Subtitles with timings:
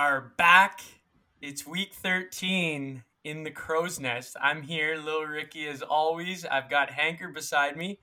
[0.00, 0.80] are back.
[1.42, 4.36] It's week 13 in the crow's nest.
[4.40, 6.44] I'm here, Lil Ricky, as always.
[6.44, 7.98] I've got Hanker beside me.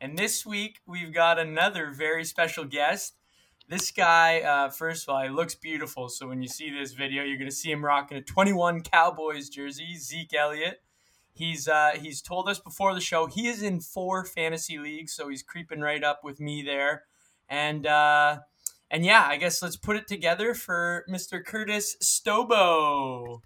[0.00, 3.14] And this week, we've got another very special guest.
[3.68, 6.08] This guy, uh, first of all, he looks beautiful.
[6.08, 9.48] So when you see this video, you're going to see him rocking a 21 Cowboys
[9.48, 10.80] jersey, Zeke Elliott.
[11.32, 15.28] He's uh, he's told us before the show he is in four fantasy leagues, so
[15.28, 17.02] he's creeping right up with me there.
[17.48, 18.38] And uh,
[18.92, 21.42] and yeah, I guess let's put it together for Mr.
[21.42, 23.40] Curtis Stobo.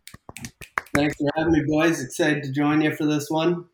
[0.92, 2.02] Thanks for having me, boys.
[2.02, 3.66] Excited to join you for this one.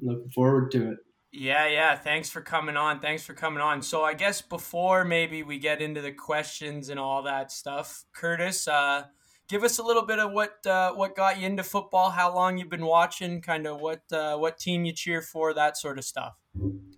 [0.00, 0.98] Looking forward to it.
[1.30, 1.94] Yeah, yeah.
[1.94, 3.00] Thanks for coming on.
[3.00, 3.82] Thanks for coming on.
[3.82, 8.66] So I guess before maybe we get into the questions and all that stuff, Curtis,
[8.66, 9.04] uh,
[9.46, 12.56] give us a little bit of what uh, what got you into football, how long
[12.56, 16.04] you've been watching, kind of what uh, what team you cheer for, that sort of
[16.04, 16.39] stuff.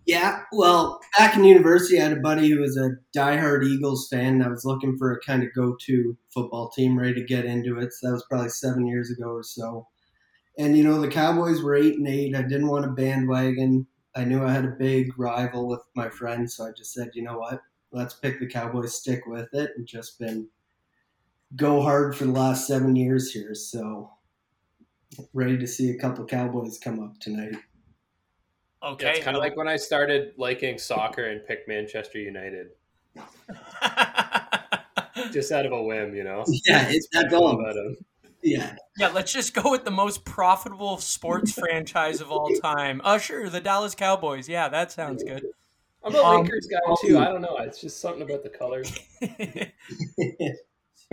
[0.05, 4.34] Yeah, well, back in university, I had a buddy who was a diehard Eagles fan.
[4.34, 7.78] And I was looking for a kind of go-to football team, ready to get into
[7.78, 7.92] it.
[7.92, 9.86] So that was probably seven years ago or so.
[10.58, 12.34] And you know, the Cowboys were eight and eight.
[12.34, 13.86] I didn't want a bandwagon.
[14.14, 17.23] I knew I had a big rival with my friends, so I just said, you
[17.23, 17.61] know what,
[17.92, 20.48] let's pick the Cowboys, stick with it, and just been
[21.56, 23.55] go hard for the last seven years here.
[23.55, 24.11] So
[25.33, 27.56] ready to see a couple Cowboys come up tonight.
[28.83, 29.07] Okay.
[29.07, 32.71] Yeah, it's kind of like when I started liking soccer and picked Manchester United.
[35.33, 36.45] just out of a whim, you know?
[36.67, 37.97] Yeah, it's that cool about him.
[38.43, 38.75] Yeah.
[38.99, 43.01] Yeah, let's just go with the most profitable sports franchise of all time.
[43.05, 44.49] Usher, the Dallas Cowboys.
[44.49, 45.45] Yeah, that sounds good.
[46.05, 47.19] I'm a um, Lakers guy too.
[47.19, 47.57] I don't know.
[47.59, 48.93] It's just something about the colors.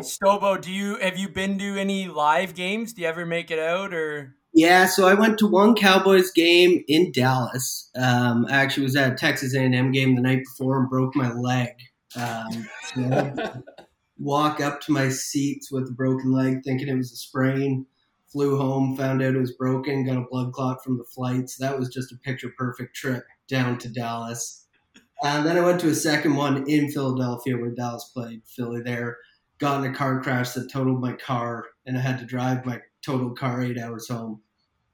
[0.01, 2.93] Stobo, do you have you been to any live games?
[2.93, 4.35] Do you ever make it out or?
[4.53, 7.89] Yeah, so I went to one Cowboys game in Dallas.
[7.95, 11.31] Um, I actually was at a Texas A&M game the night before and broke my
[11.31, 11.69] leg.
[12.15, 13.33] Um, so
[14.19, 17.85] walk up to my seats with a broken leg, thinking it was a sprain.
[18.31, 21.49] Flew home, found out it was broken, got a blood clot from the flight.
[21.49, 24.67] So that was just a picture perfect trip down to Dallas.
[25.23, 29.17] And then I went to a second one in Philadelphia where Dallas played Philly there.
[29.59, 32.79] Got in a car crash that totaled my car, and I had to drive my
[33.05, 34.41] total car eight hours home.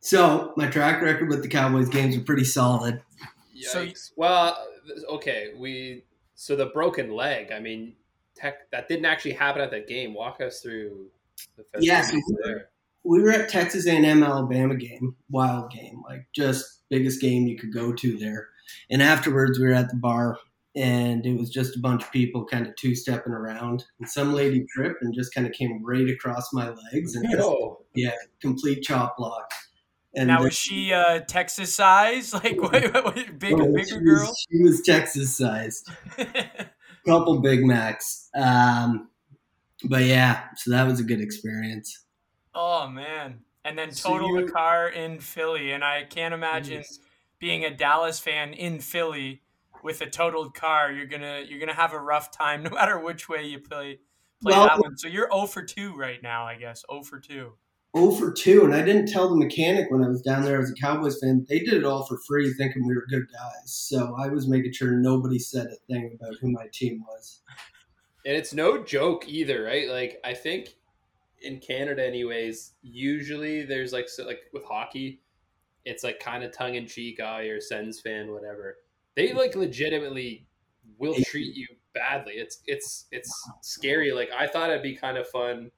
[0.06, 3.02] So my track record with the Cowboys games are pretty solid.
[3.58, 3.98] Yikes.
[3.98, 4.56] So, well,
[5.10, 6.04] okay, we
[6.36, 7.52] so the broken leg.
[7.52, 7.94] I mean,
[8.36, 10.14] tech that didn't actually happen at that game.
[10.14, 11.08] Walk us through
[11.58, 12.70] the yes, we were,
[13.04, 17.74] we were at Texas A&M Alabama game, wild game, like just biggest game you could
[17.74, 18.50] go to there.
[18.92, 20.38] And afterwards, we were at the bar
[20.76, 23.84] and it was just a bunch of people kind of two stepping around.
[24.00, 27.50] And some lady tripped and just kind of came right across my legs and just,
[27.96, 29.52] yeah, complete chop block.
[30.16, 32.34] And now was she uh, Texas size?
[32.44, 34.28] Like what, what, big, oh, bigger she girl?
[34.28, 35.90] Was, she was Texas sized.
[37.08, 38.30] Couple Big Macs.
[38.36, 39.10] Um,
[39.84, 42.06] but yeah, so that was a good experience.
[42.54, 43.42] Oh man!
[43.64, 47.00] And then total so the car in Philly, and I can't imagine yes.
[47.40, 49.42] being a Dallas fan in Philly
[49.84, 53.30] with a totaled car, you're gonna you're gonna have a rough time no matter which
[53.30, 54.00] way you play
[54.42, 54.98] play well, that one.
[54.98, 56.84] So you're 0 for 2 right now, I guess.
[56.92, 57.54] 0 for 2.
[57.98, 58.66] 0 for 2.
[58.66, 61.46] And I didn't tell the mechanic when I was down there as a Cowboys fan.
[61.48, 63.74] They did it all for free, thinking we were good guys.
[63.74, 67.42] So I was making sure nobody said a thing about who my team was.
[68.26, 69.90] And it's no joke either, right?
[69.90, 70.76] Like I think
[71.42, 75.22] in Canada, anyways, usually there's like so, like with hockey,
[75.86, 77.20] it's like kind of tongue in cheek.
[77.24, 78.78] Oh, you're a Sens fan, whatever
[79.16, 80.46] they like legitimately
[80.98, 82.34] will treat you badly.
[82.34, 84.12] It's it's it's scary.
[84.12, 85.72] Like I thought it'd be kind of fun.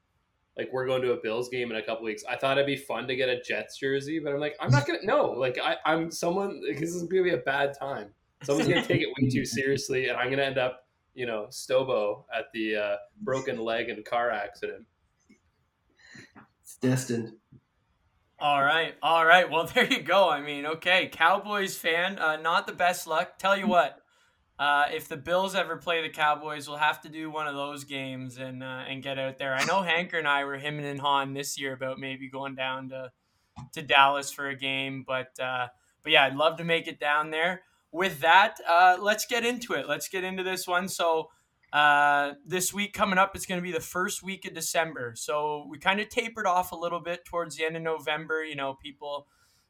[0.58, 2.24] Like we're going to a Bills game in a couple weeks.
[2.28, 4.88] I thought it'd be fun to get a Jets jersey, but I'm like, I'm not
[4.88, 5.00] gonna.
[5.04, 6.62] No, like I, I'm someone.
[6.68, 8.10] Like, this is gonna be a bad time.
[8.44, 12.24] Someone's gonna take it way too seriously, and I'm gonna end up, you know, Stobo
[12.36, 14.86] at the uh, broken leg and car accident.
[16.62, 17.34] It's destined.
[18.40, 19.50] All right, all right.
[19.50, 20.30] Well, there you go.
[20.30, 23.38] I mean, okay, Cowboys fan, uh, not the best luck.
[23.38, 24.00] Tell you what,
[24.60, 27.84] uh, if the Bills ever play the Cowboys, we'll have to do one of those
[27.84, 29.54] games and uh, and get out there.
[29.54, 32.90] I know Hanker and I were him and Han this year about maybe going down
[32.90, 33.12] to
[33.74, 35.68] to Dallas for a game, but uh,
[36.02, 37.62] but yeah, I'd love to make it down there.
[37.92, 39.88] With that, uh, let's get into it.
[39.88, 40.88] Let's get into this one.
[40.88, 41.30] So
[41.72, 45.14] uh, this week coming up, it's going to be the first week of December.
[45.16, 48.44] So we kind of tapered off a little bit towards the end of November.
[48.44, 49.28] You know, people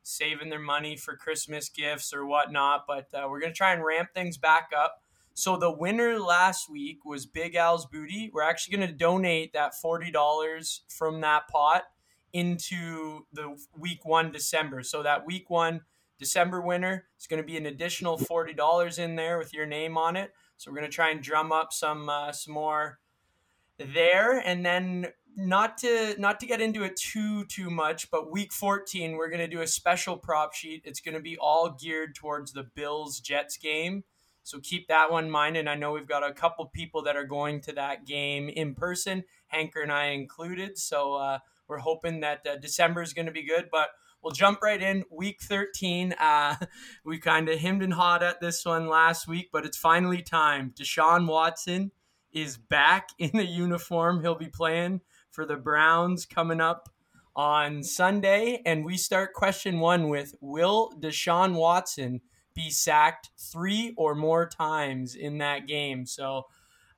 [0.07, 3.83] saving their money for Christmas gifts or whatnot, but uh, we're going to try and
[3.83, 5.01] ramp things back up.
[5.33, 8.31] So the winner last week was Big Al's Booty.
[8.33, 11.83] We're actually going to donate that $40 from that pot
[12.33, 14.81] into the week one December.
[14.83, 15.81] So that week one
[16.19, 20.15] December winner is going to be an additional $40 in there with your name on
[20.15, 20.31] it.
[20.57, 22.99] So we're gonna try and drum up some uh, some more
[23.77, 25.07] there, and then
[25.37, 29.39] not to not to get into it too too much, but week 14 we're going
[29.39, 30.81] to do a special prop sheet.
[30.83, 34.03] It's going to be all geared towards the Bills Jets game.
[34.41, 37.15] So keep that one in mind and I know we've got a couple people that
[37.15, 40.77] are going to that game in person, Hanker and I included.
[40.79, 43.89] So uh, we're hoping that uh, December is going to be good, but
[44.23, 46.55] we'll jump right in week 13 uh,
[47.05, 50.73] we kind of hemmed and hawed at this one last week but it's finally time
[50.75, 51.91] deshaun watson
[52.33, 54.99] is back in the uniform he'll be playing
[55.37, 56.89] for the Browns coming up
[57.35, 58.59] on Sunday.
[58.65, 62.21] And we start question one with Will Deshaun Watson
[62.55, 66.07] be sacked three or more times in that game?
[66.07, 66.47] So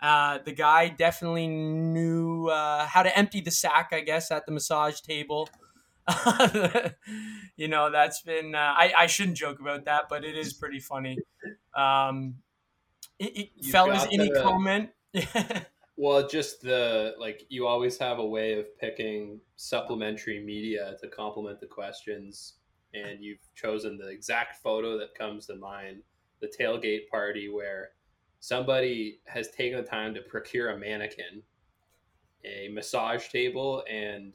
[0.02, 4.54] uh, the guy definitely knew uh, how to empty the sack, I guess, at the
[4.54, 5.50] massage table.
[7.58, 10.80] you know, that's been, uh, I, I shouldn't joke about that, but it is pretty
[10.80, 11.18] funny.
[11.76, 12.36] Um,
[13.20, 14.92] it, it, fellas, any comment?
[16.02, 21.60] Well, just the like you always have a way of picking supplementary media to complement
[21.60, 22.54] the questions,
[22.94, 26.04] and you've chosen the exact photo that comes to mind
[26.40, 27.90] the tailgate party where
[28.40, 31.44] somebody has taken the time to procure a mannequin,
[32.46, 34.32] a massage table, and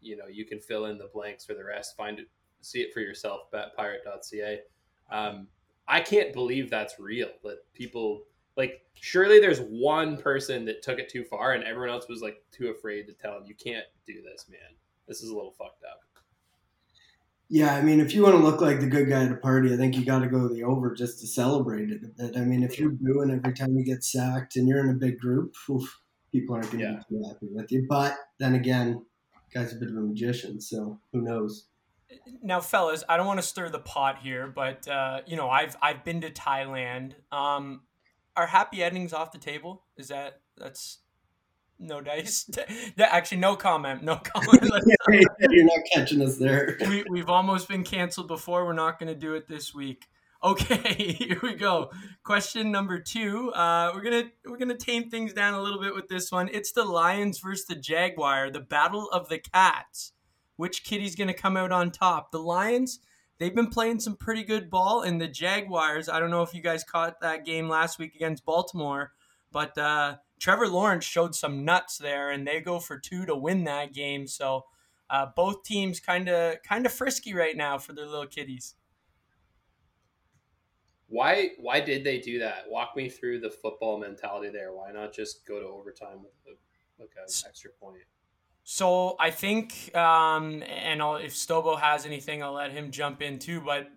[0.00, 1.96] you know you can fill in the blanks for the rest.
[1.96, 2.26] Find it,
[2.60, 3.42] see it for yourself.
[3.54, 4.62] Betpirate.ca.
[5.12, 5.46] Um,
[5.86, 7.30] I can't believe that's real.
[7.44, 8.24] That people
[8.58, 12.42] like surely there's one person that took it too far and everyone else was like
[12.50, 14.76] too afraid to tell him you can't do this man.
[15.06, 16.00] This is a little fucked up.
[17.48, 19.72] Yeah i mean if you want to look like the good guy at a party
[19.72, 22.36] i think you got to go the over just to celebrate it a bit.
[22.36, 25.18] I mean if you're booing every time you get sacked and you're in a big
[25.18, 27.00] group oof, people aren't going to yeah.
[27.08, 27.86] be too happy with you.
[27.88, 29.02] But then again
[29.54, 31.68] guy's a bit of a magician so who knows?
[32.42, 35.76] Now fellas i don't want to stir the pot here but uh, you know i've
[35.80, 37.12] i've been to thailand.
[37.32, 37.82] Um,
[38.38, 39.82] are happy endings off the table?
[39.96, 40.98] Is that that's
[41.78, 42.48] no dice?
[42.98, 44.04] Actually, no comment.
[44.04, 44.62] No comment.
[45.40, 46.78] You're not catching us there.
[46.88, 48.64] We, we've almost been canceled before.
[48.64, 50.06] We're not going to do it this week.
[50.42, 51.90] Okay, here we go.
[52.22, 53.52] Question number two.
[53.54, 56.48] Uh, we're gonna we're gonna tame things down a little bit with this one.
[56.52, 60.12] It's the Lions versus the Jaguar, the battle of the cats.
[60.54, 62.30] Which kitty's gonna come out on top?
[62.30, 63.00] The Lions
[63.38, 65.02] they've been playing some pretty good ball.
[65.02, 68.44] And the Jaguars, I don't know if you guys caught that game last week against
[68.44, 69.12] Baltimore,
[69.52, 73.64] but uh, Trevor Lawrence showed some nuts there, and they go for two to win
[73.64, 74.26] that game.
[74.26, 74.64] So
[75.10, 78.74] uh, both teams kind of kind of frisky right now for their little kiddies.
[81.08, 82.64] Why why did they do that?
[82.68, 84.72] Walk me through the football mentality there.
[84.72, 87.08] Why not just go to overtime with a, an
[87.46, 88.02] extra point?
[88.70, 93.38] So I think, um, and I'll, if Stobo has anything, I'll let him jump in
[93.38, 93.62] too.
[93.62, 93.88] But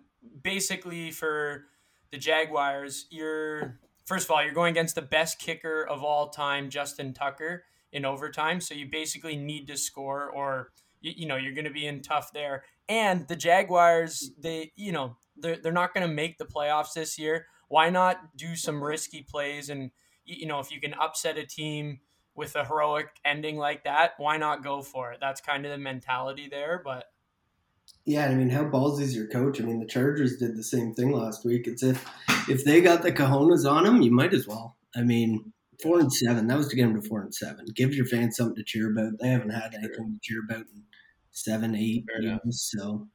[0.42, 1.66] basically, for
[2.10, 6.70] the Jaguars, you're first of all you're going against the best kicker of all time,
[6.70, 8.62] Justin Tucker, in overtime.
[8.62, 10.70] So you basically need to score, or
[11.02, 12.64] you, you know you're going to be in tough there.
[12.88, 17.18] And the Jaguars, they you know they're they're not going to make the playoffs this
[17.18, 17.44] year.
[17.68, 19.90] Why not do some risky plays and
[20.24, 22.00] you know if you can upset a team
[22.34, 25.18] with a heroic ending like that, why not go for it?
[25.20, 26.80] That's kind of the mentality there.
[26.84, 27.04] But
[28.04, 29.60] yeah, I mean, how ballsy is your coach?
[29.60, 31.66] I mean, the Chargers did the same thing last week.
[31.66, 32.04] It's if
[32.48, 34.76] if they got the cojones on them, you might as well.
[34.96, 36.46] I mean, four and seven.
[36.46, 37.66] That was to get them to four and seven.
[37.74, 39.18] Give your fans something to cheer about.
[39.20, 40.82] They haven't had anything to cheer about in
[41.30, 42.40] seven, eight Fair years.
[42.42, 42.54] Enough.
[42.54, 43.08] So.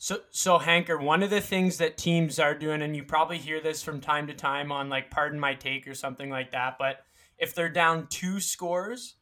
[0.00, 3.60] So, so Hanker, one of the things that teams are doing, and you probably hear
[3.60, 6.98] this from time to time on like "Pardon My Take" or something like that, but
[7.38, 9.16] if they're down two scores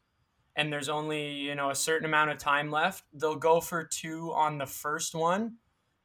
[0.57, 4.33] and there's only you know a certain amount of time left they'll go for two
[4.33, 5.57] on the first one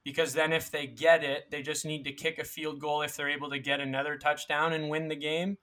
[0.04, 3.16] because then if they get it they just need to kick a field goal if
[3.16, 5.58] they're able to get another touchdown and win the game.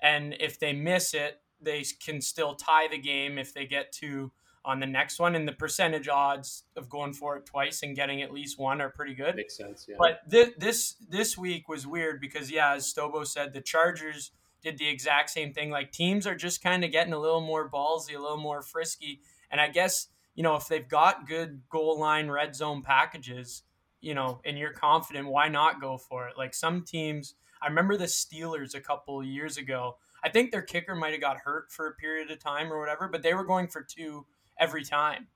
[0.00, 4.30] And if they miss it they can still tie the game if they get two
[4.62, 5.34] on the next one.
[5.34, 8.90] And the percentage odds of going for it twice and getting at least one are
[8.90, 9.36] pretty good.
[9.36, 9.96] Makes sense yeah.
[9.98, 14.32] But th- this this week was weird because yeah as stobo said the chargers
[14.62, 15.70] did the exact same thing.
[15.70, 19.20] Like teams are just kind of getting a little more ballsy, a little more frisky.
[19.50, 23.62] And I guess, you know, if they've got good goal line red zone packages,
[24.00, 26.36] you know, and you're confident, why not go for it?
[26.36, 29.96] Like some teams, I remember the Steelers a couple years ago.
[30.22, 33.08] I think their kicker might have got hurt for a period of time or whatever,
[33.08, 34.26] but they were going for two
[34.58, 35.28] every time.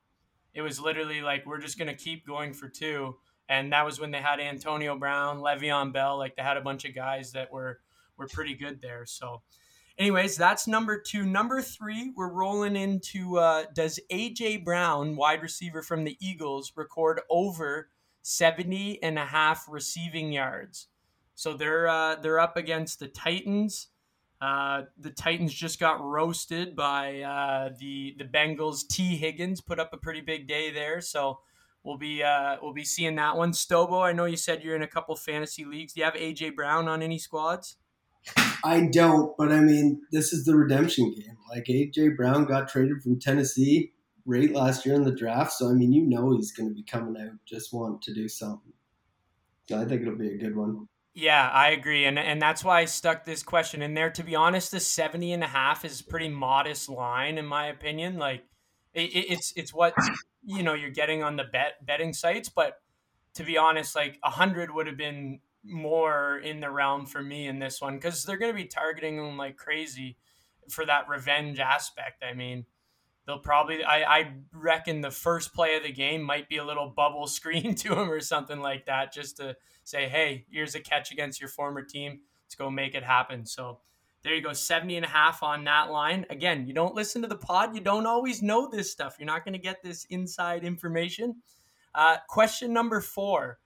[0.52, 3.16] It was literally like, we're just going to keep going for two.
[3.48, 6.18] And that was when they had Antonio Brown, Le'Veon Bell.
[6.18, 7.80] Like they had a bunch of guys that were
[8.20, 9.04] were pretty good there.
[9.06, 9.42] So,
[9.98, 11.24] anyways, that's number two.
[11.24, 17.20] Number three, we're rolling into uh, does AJ Brown, wide receiver from the Eagles, record
[17.28, 17.88] over
[18.22, 20.86] 70 and a half receiving yards?
[21.34, 23.88] So they're uh, they're up against the Titans.
[24.42, 28.86] Uh, the Titans just got roasted by uh, the the Bengals.
[28.86, 31.40] Tee Higgins put up a pretty big day there, so
[31.82, 33.52] we'll be uh, we'll be seeing that one.
[33.52, 35.94] Stobo, I know you said you're in a couple fantasy leagues.
[35.94, 37.76] Do you have AJ Brown on any squads?
[38.64, 41.36] I don't, but I mean, this is the redemption game.
[41.48, 43.92] Like AJ Brown got traded from Tennessee
[44.26, 46.82] right last year in the draft, so I mean, you know he's going to be
[46.82, 48.72] coming out just want to do something.
[49.68, 50.88] So I think it'll be a good one.
[51.14, 52.04] Yeah, I agree.
[52.04, 54.10] And and that's why I stuck this question in there.
[54.10, 57.66] To be honest, the 70 and a half is a pretty modest line in my
[57.66, 58.16] opinion.
[58.16, 58.44] Like
[58.94, 59.94] it, it's it's what
[60.44, 62.80] you know you're getting on the bet betting sites, but
[63.34, 67.46] to be honest, like a hundred would have been more in the realm for me
[67.46, 70.16] in this one because they're going to be targeting him like crazy
[70.68, 72.22] for that revenge aspect.
[72.22, 72.64] I mean,
[73.26, 76.88] they'll probably I, I reckon the first play of the game might be a little
[76.88, 81.12] bubble screen to him or something like that just to say hey here's a catch
[81.12, 82.20] against your former team.
[82.44, 83.46] Let's go make it happen.
[83.46, 83.80] So
[84.22, 86.26] there you go 70 and a half on that line.
[86.30, 89.16] Again you don't listen to the pod you don't always know this stuff.
[89.18, 91.36] You're not going to get this inside information.
[91.94, 93.58] Uh, question number four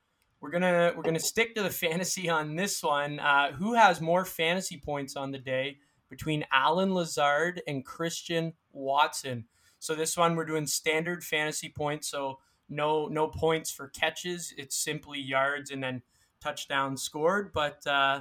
[0.45, 4.27] we're gonna we're gonna stick to the fantasy on this one uh, who has more
[4.27, 5.79] fantasy points on the day
[6.11, 9.47] between Allen Lazard and Christian Watson.
[9.79, 14.53] So this one we're doing standard fantasy points, so no no points for catches.
[14.59, 16.03] It's simply yards and then
[16.43, 17.51] touchdowns scored.
[17.55, 18.21] But uh,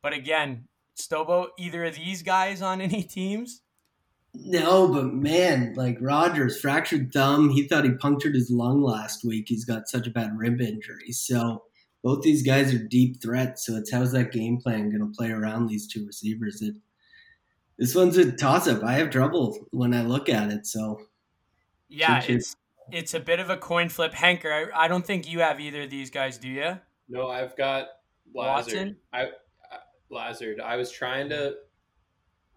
[0.00, 3.60] but again, Stobo, either of these guys on any teams?
[4.34, 7.50] No, but man, like Rodgers fractured thumb.
[7.50, 9.46] He thought he punctured his lung last week.
[9.48, 11.10] He's got such a bad rib injury.
[11.10, 11.64] So
[12.02, 13.66] both these guys are deep threats.
[13.66, 16.62] So it's how's that game plan going to play around these two receivers?
[16.62, 16.74] It
[17.78, 18.84] this one's a toss up.
[18.84, 20.66] I have trouble when I look at it.
[20.66, 21.00] So
[21.88, 22.54] yeah, it's
[22.92, 24.12] it's a bit of a coin flip.
[24.12, 26.78] Hanker, I, I don't think you have either of these guys, do you?
[27.08, 27.86] No, I've got
[28.34, 28.96] Lazard.
[29.12, 29.28] I, I
[30.10, 30.60] Lazard.
[30.60, 31.54] I was trying to.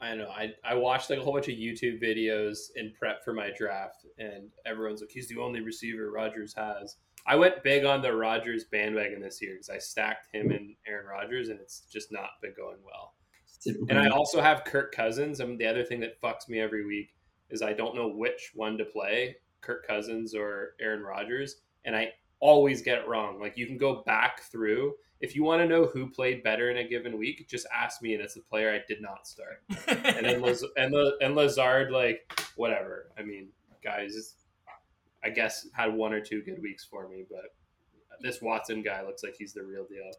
[0.04, 0.30] I don't know.
[0.30, 4.06] I, I watched like a whole bunch of YouTube videos in prep for my draft,
[4.20, 6.98] and everyone's like, he's the only receiver Rodgers has.
[7.26, 11.08] I went big on the Rodgers bandwagon this year because I stacked him and Aaron
[11.08, 13.14] Rodgers, and it's just not been going well.
[13.88, 15.40] And I also have Kirk Cousins.
[15.40, 17.16] I mean, the other thing that fucks me every week
[17.50, 22.12] is I don't know which one to play, Kirk Cousins or Aaron Rodgers, and I
[22.44, 23.40] always get it wrong.
[23.40, 24.96] Like you can go back through.
[25.22, 28.14] If you want to know who played better in a given week, just ask me,
[28.14, 29.64] and it's the player I did not start.
[29.88, 33.12] and then Laz- and, the and Lazard, like whatever.
[33.18, 33.48] I mean,
[33.82, 34.36] guys,
[35.24, 37.56] I guess had one or two good weeks for me, but
[38.20, 40.12] this Watson guy looks like he's the real deal.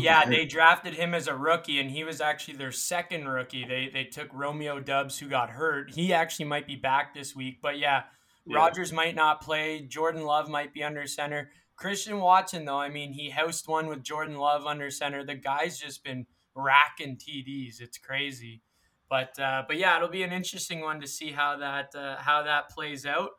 [0.00, 3.64] Yeah, they drafted him as a rookie, and he was actually their second rookie.
[3.64, 5.92] They they took Romeo Doubs, who got hurt.
[5.94, 8.02] He actually might be back this week, but yeah,
[8.46, 8.56] yeah.
[8.56, 9.80] Rodgers might not play.
[9.80, 11.50] Jordan Love might be under center.
[11.76, 15.24] Christian Watson, though, I mean, he housed one with Jordan Love under center.
[15.24, 17.80] The guy's just been racking TDs.
[17.80, 18.62] It's crazy,
[19.08, 22.42] but uh, but yeah, it'll be an interesting one to see how that uh, how
[22.42, 23.30] that plays out.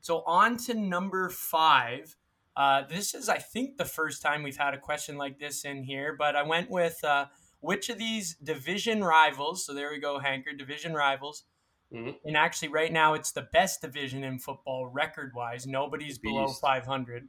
[0.00, 2.16] So on to number five.
[2.56, 5.82] Uh, this is, I think, the first time we've had a question like this in
[5.82, 7.26] here, but I went with uh,
[7.60, 11.44] which of these division rivals, so there we go, Hanker, division rivals.
[11.92, 12.10] Mm-hmm.
[12.24, 15.66] And actually, right now, it's the best division in football record wise.
[15.66, 17.28] Nobody's below 500.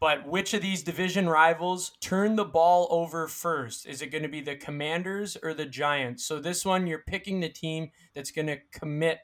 [0.00, 3.86] But which of these division rivals turn the ball over first?
[3.86, 6.24] Is it going to be the Commanders or the Giants?
[6.24, 9.18] So, this one, you're picking the team that's going to commit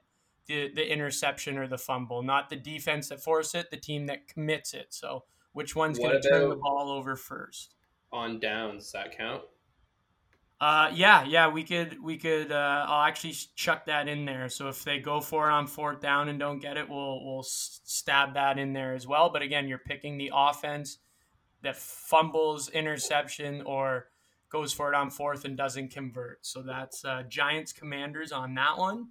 [0.46, 4.28] the the interception or the fumble, not the defense that force it, the team that
[4.28, 4.86] commits it.
[4.90, 7.74] So which one's going to turn the ball over first?
[8.12, 9.42] On downs, that count?
[10.58, 12.50] Uh, yeah, yeah, we could, we could.
[12.50, 14.48] Uh, I'll actually chuck that in there.
[14.48, 17.42] So if they go for it on fourth down and don't get it, we'll we'll
[17.42, 19.28] stab that in there as well.
[19.28, 20.98] But again, you're picking the offense
[21.62, 24.06] that fumbles, interception, or
[24.48, 26.46] goes for it on fourth and doesn't convert.
[26.46, 29.08] So that's uh, Giants Commanders on that one.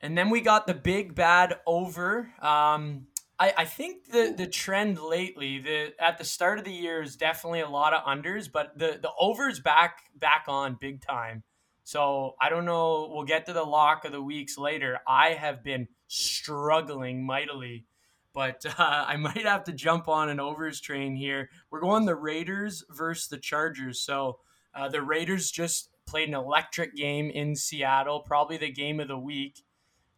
[0.00, 2.30] And then we got the big bad over.
[2.42, 3.06] Um,
[3.38, 7.16] I, I think the the trend lately, the at the start of the year is
[7.16, 11.42] definitely a lot of unders, but the the overs back back on big time.
[11.82, 13.10] So I don't know.
[13.12, 15.00] We'll get to the lock of the weeks later.
[15.06, 17.86] I have been struggling mightily,
[18.32, 21.50] but uh, I might have to jump on an overs train here.
[21.70, 24.00] We're going the Raiders versus the Chargers.
[24.00, 24.38] So
[24.74, 29.18] uh, the Raiders just played an electric game in Seattle, probably the game of the
[29.18, 29.64] week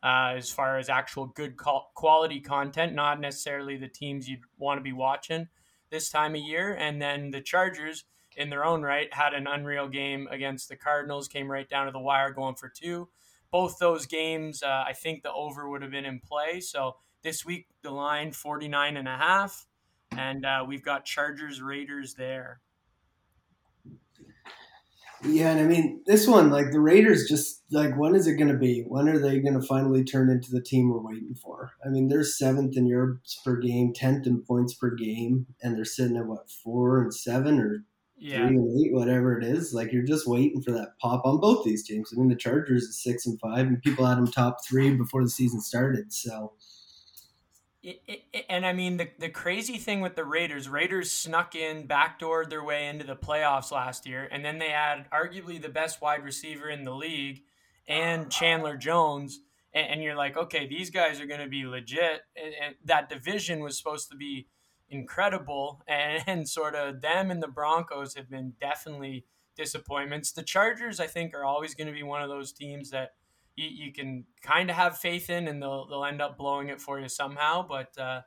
[0.02, 4.82] uh, as far as actual good quality content, not necessarily the teams you'd want to
[4.82, 5.48] be watching
[5.90, 6.74] this time of year.
[6.74, 8.04] And then the Chargers,
[8.36, 11.92] in their own right, had an unreal game against the Cardinals, came right down to
[11.92, 13.08] the wire going for two.
[13.50, 16.60] Both those games, uh, I think the over would have been in play.
[16.60, 19.66] So this week, the line 49 and a half.
[20.16, 22.60] And uh, we've got Chargers Raiders there.
[25.24, 28.52] Yeah, and I mean this one, like the Raiders, just like when is it going
[28.52, 28.82] to be?
[28.86, 31.72] When are they going to finally turn into the team we're waiting for?
[31.84, 35.84] I mean, they're seventh in yards per game, tenth in points per game, and they're
[35.84, 37.84] sitting at what four and seven or
[38.18, 38.46] yeah.
[38.46, 39.72] three and eight, whatever it is.
[39.72, 42.12] Like you're just waiting for that pop on both these teams.
[42.12, 45.22] I mean, the Chargers is six and five, and people had them top three before
[45.22, 46.12] the season started.
[46.12, 46.52] So
[47.86, 51.86] it, it, and I mean the the crazy thing with the Raiders, Raiders snuck in,
[51.86, 56.02] backdoored their way into the playoffs last year, and then they had arguably the best
[56.02, 57.42] wide receiver in the league,
[57.86, 59.40] and Chandler Jones,
[59.72, 63.08] and, and you're like, okay, these guys are going to be legit, and, and, that
[63.08, 64.48] division was supposed to be
[64.88, 69.24] incredible, and, and sort of them and the Broncos have been definitely
[69.56, 70.32] disappointments.
[70.32, 73.10] The Chargers, I think, are always going to be one of those teams that
[73.56, 76.80] you, you can kind of have faith in, and they'll they'll end up blowing it
[76.80, 77.66] for you somehow.
[77.66, 78.22] But uh,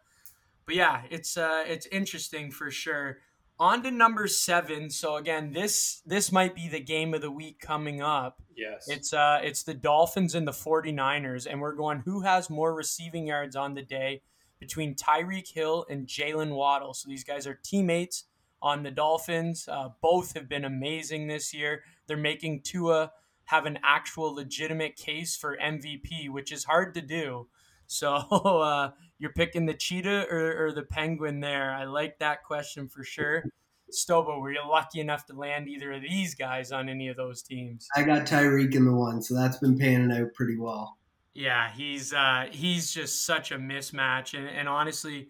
[0.66, 3.20] but yeah, it's uh, it's interesting for sure.
[3.60, 4.90] On to number seven.
[4.90, 8.42] So again, this this might be the game of the week coming up.
[8.56, 8.88] Yes.
[8.88, 13.28] It's uh it's the Dolphins and the 49ers, and we're going who has more receiving
[13.28, 14.22] yards on the day
[14.60, 16.94] between Tyreek Hill and Jalen Waddle.
[16.94, 18.26] So these guys are teammates
[18.62, 19.68] on the Dolphins.
[19.70, 21.84] Uh, both have been amazing this year.
[22.08, 23.12] They're making Tua
[23.50, 27.48] have an actual legitimate case for MVP, which is hard to do.
[27.88, 31.72] So uh, you're picking the cheetah or, or, the penguin there.
[31.72, 33.44] I like that question for sure.
[33.92, 37.42] Stobo, were you lucky enough to land either of these guys on any of those
[37.42, 37.88] teams?
[37.96, 41.00] I got Tyreek in the one, so that's been panning out pretty well.
[41.34, 45.30] Yeah, he's uh, he's just such a mismatch, and, and honestly,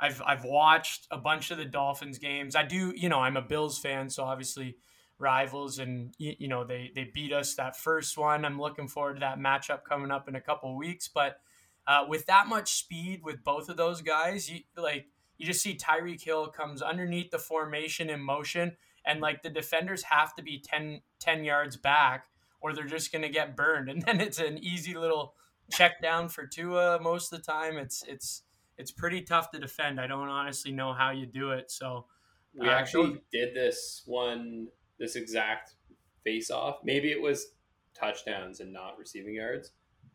[0.00, 2.56] I've I've watched a bunch of the Dolphins games.
[2.56, 4.78] I do, you know, I'm a Bills fan, so obviously
[5.18, 8.44] rivals and you know they they beat us that first one.
[8.44, 11.40] I'm looking forward to that matchup coming up in a couple weeks but
[11.86, 15.06] uh, with that much speed with both of those guys you like
[15.38, 20.04] you just see Tyreek Hill comes underneath the formation in motion and like the defenders
[20.04, 22.26] have to be 10, 10 yards back
[22.60, 23.88] or they're just going to get burned.
[23.90, 25.34] And then it's an easy little
[25.70, 27.76] check down for Tua most of the time.
[27.76, 28.42] It's it's
[28.78, 30.00] it's pretty tough to defend.
[30.00, 31.70] I don't honestly know how you do it.
[31.70, 32.06] So
[32.54, 34.68] we uh, actually did this one
[35.02, 35.74] this exact
[36.22, 36.78] face off.
[36.84, 37.48] Maybe it was
[37.92, 39.72] touchdowns and not receiving yards.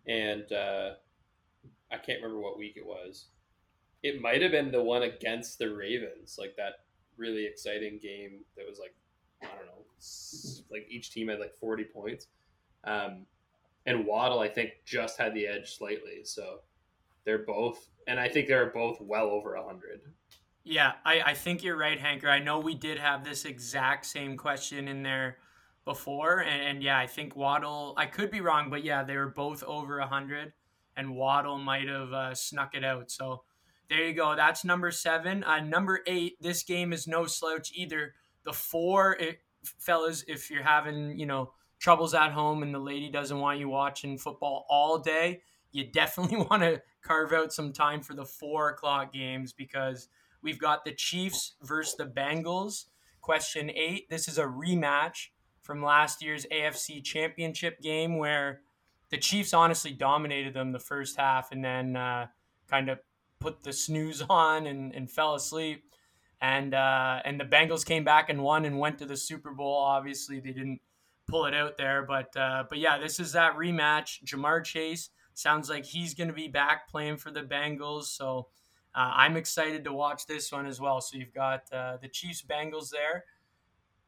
[0.07, 0.91] And uh,
[1.91, 3.25] I can't remember what week it was.
[4.01, 6.85] It might have been the one against the Ravens, like that
[7.17, 8.95] really exciting game that was like,
[9.43, 9.83] I don't know,
[10.71, 12.27] like each team had like 40 points.
[12.85, 13.25] Um,
[13.85, 16.21] and Waddle, I think, just had the edge slightly.
[16.23, 16.59] So
[17.25, 19.99] they're both, and I think they're both well over 100.
[20.69, 22.29] Yeah, I, I think you're right, Hanker.
[22.29, 25.37] I know we did have this exact same question in there
[25.85, 27.93] before, and, and yeah, I think Waddle.
[27.95, 30.51] I could be wrong, but yeah, they were both over hundred,
[30.97, 33.09] and Waddle might have uh, snuck it out.
[33.09, 33.43] So
[33.87, 34.35] there you go.
[34.35, 35.45] That's number seven.
[35.45, 36.35] Uh, number eight.
[36.41, 38.13] This game is no slouch either.
[38.43, 43.09] The four, it, fellas, if you're having you know troubles at home and the lady
[43.09, 48.01] doesn't want you watching football all day, you definitely want to carve out some time
[48.01, 50.09] for the four o'clock games because
[50.47, 52.85] We've got the Chiefs versus the Bengals.
[53.19, 54.09] Question eight.
[54.09, 55.27] This is a rematch
[55.61, 58.61] from last year's AFC Championship game where
[59.09, 62.27] the Chiefs honestly dominated them the first half and then uh,
[62.69, 62.99] kind of
[63.41, 65.83] put the snooze on and, and fell asleep.
[66.39, 69.75] And uh, and the Bengals came back and won and went to the Super Bowl.
[69.75, 70.79] Obviously, they didn't
[71.27, 74.23] pull it out there, but uh, but yeah, this is that rematch.
[74.23, 78.05] Ja'Marr Chase sounds like he's going to be back playing for the Bengals.
[78.05, 78.47] So
[78.97, 81.01] uh, I'm excited to watch this one as well.
[81.01, 83.25] So you've got uh, the Chiefs Bengals there.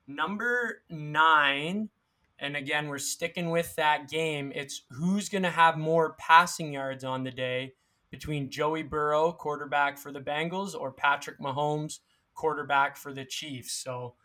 [0.07, 1.89] Number nine,
[2.39, 4.51] and again, we're sticking with that game.
[4.55, 7.75] It's who's going to have more passing yards on the day
[8.09, 11.99] between Joey Burrow, quarterback for the Bengals, or Patrick Mahomes,
[12.33, 13.73] quarterback for the Chiefs.
[13.73, 14.15] So,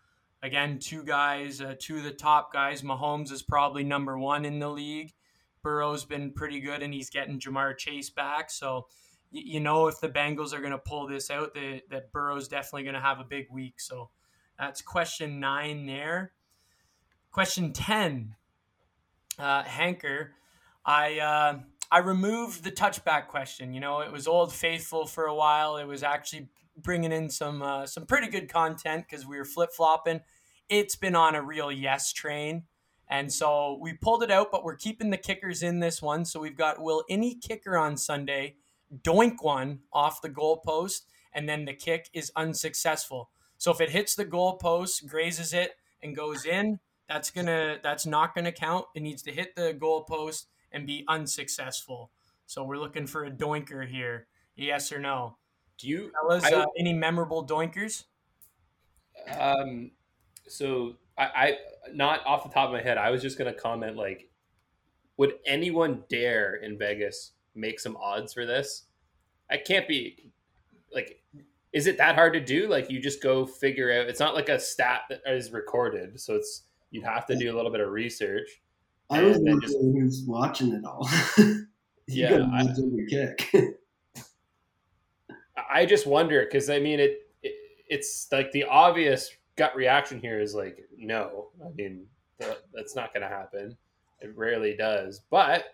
[0.42, 2.80] again, two guys, uh, two of the top guys.
[2.80, 5.12] Mahomes is probably number one in the league.
[5.62, 8.50] Burrow's been pretty good, and he's getting Ja'Marr Chase back.
[8.50, 8.86] So,
[9.34, 12.84] you know if the Bengals are going to pull this out, that that Burrow's definitely
[12.84, 13.80] going to have a big week.
[13.80, 14.10] So
[14.58, 16.32] that's question nine there.
[17.32, 18.36] Question ten,
[19.38, 20.32] uh, Hanker,
[20.86, 21.58] I uh,
[21.90, 23.74] I removed the touchback question.
[23.74, 25.76] You know, it was old faithful for a while.
[25.76, 29.72] It was actually bringing in some uh, some pretty good content because we were flip
[29.72, 30.20] flopping.
[30.68, 32.64] It's been on a real yes train.
[33.08, 36.24] And so we pulled it out, but we're keeping the kickers in this one.
[36.24, 38.56] So we've got will any kicker on Sunday
[39.02, 43.30] doink one off the goalpost, and then the kick is unsuccessful.
[43.58, 48.34] So if it hits the goalpost, grazes it, and goes in, that's gonna that's not
[48.34, 48.86] gonna count.
[48.94, 52.10] It needs to hit the goalpost and be unsuccessful.
[52.46, 54.26] So we're looking for a doinker here.
[54.56, 55.36] Yes or no?
[55.78, 58.04] Do you fellas uh, any memorable doinkers?
[59.38, 59.90] Um,
[60.46, 61.58] so I, I
[61.92, 62.98] not off the top of my head.
[62.98, 64.30] I was just gonna comment like,
[65.16, 68.84] would anyone dare in Vegas make some odds for this?
[69.50, 70.30] I can't be
[70.92, 71.20] like.
[71.72, 72.68] Is it that hard to do?
[72.68, 74.06] Like you just go figure out.
[74.08, 76.62] It's not like a stat that is recorded, so it's
[76.92, 78.62] you'd have to do a little bit of research.
[79.10, 81.08] I was wondering just- who's watching it all.
[82.06, 82.66] Yeah, I-
[83.08, 83.50] kick.
[85.70, 87.54] I just wonder because I mean it, it.
[87.88, 91.48] It's like the obvious gut reaction here is like no.
[91.64, 92.06] I mean
[92.38, 93.76] that, that's not going to happen.
[94.20, 95.22] It rarely does.
[95.30, 95.64] But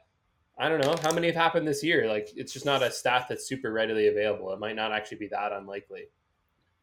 [0.59, 2.07] I don't know how many have happened this year.
[2.07, 4.53] Like it's just not a stat that's super readily available.
[4.53, 6.05] It might not actually be that unlikely.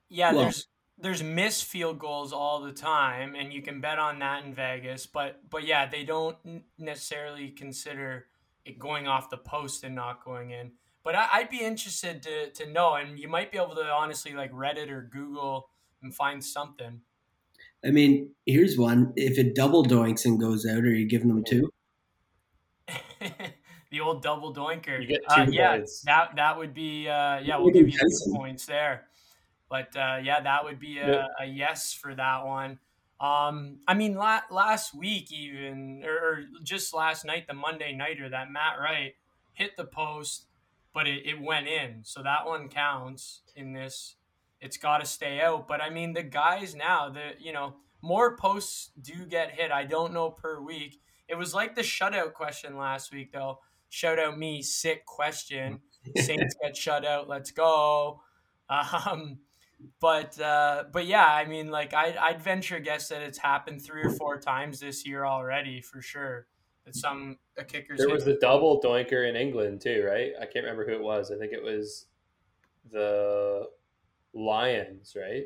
[0.09, 0.67] Yeah, Well- there's
[0.99, 5.05] there's missed field goals all the time, and you can bet on that in Vegas.
[5.05, 6.37] But but yeah, they don't
[6.77, 8.25] necessarily consider
[8.65, 10.71] it going off the post and not going in.
[11.03, 14.33] But I, I'd be interested to to know, and you might be able to honestly
[14.33, 15.69] like Reddit or Google
[16.01, 17.01] and find something.
[17.85, 19.13] I mean, here's one.
[19.15, 21.71] If it double doinks and goes out, are you giving them two?
[23.91, 24.99] the old double doinker.
[25.01, 26.01] You get Uh, yeah, points.
[26.01, 27.57] that that would be uh, yeah.
[27.57, 29.07] We'll give you two points there,
[29.69, 31.27] but uh, yeah, that would be a, Yeah.
[31.39, 32.79] a yes for that one.
[33.19, 38.29] Um, I mean, la- last week even, or, or just last night, the Monday nighter
[38.29, 39.15] that Matt Wright
[39.53, 40.45] hit the post,
[40.93, 44.15] but it, it went in, so that one counts in this.
[44.61, 48.37] It's got to stay out, but I mean, the guys now, the you know, more
[48.37, 49.71] posts do get hit.
[49.71, 50.99] I don't know per week.
[51.27, 53.59] It was like the shutout question last week, though.
[53.89, 55.79] Shout out me, sick question.
[56.17, 57.27] Saints get shut out.
[57.27, 58.21] Let's go.
[58.69, 59.39] Um,
[59.99, 64.03] but uh, but yeah, I mean, like I'd, I'd venture guess that it's happened three
[64.03, 66.47] or four times this year already for sure.
[66.85, 70.31] That some a kickers There hit- was the double doinker in England too, right?
[70.39, 71.31] I can't remember who it was.
[71.31, 72.07] I think it was
[72.91, 73.67] the
[74.33, 75.43] Lions, right?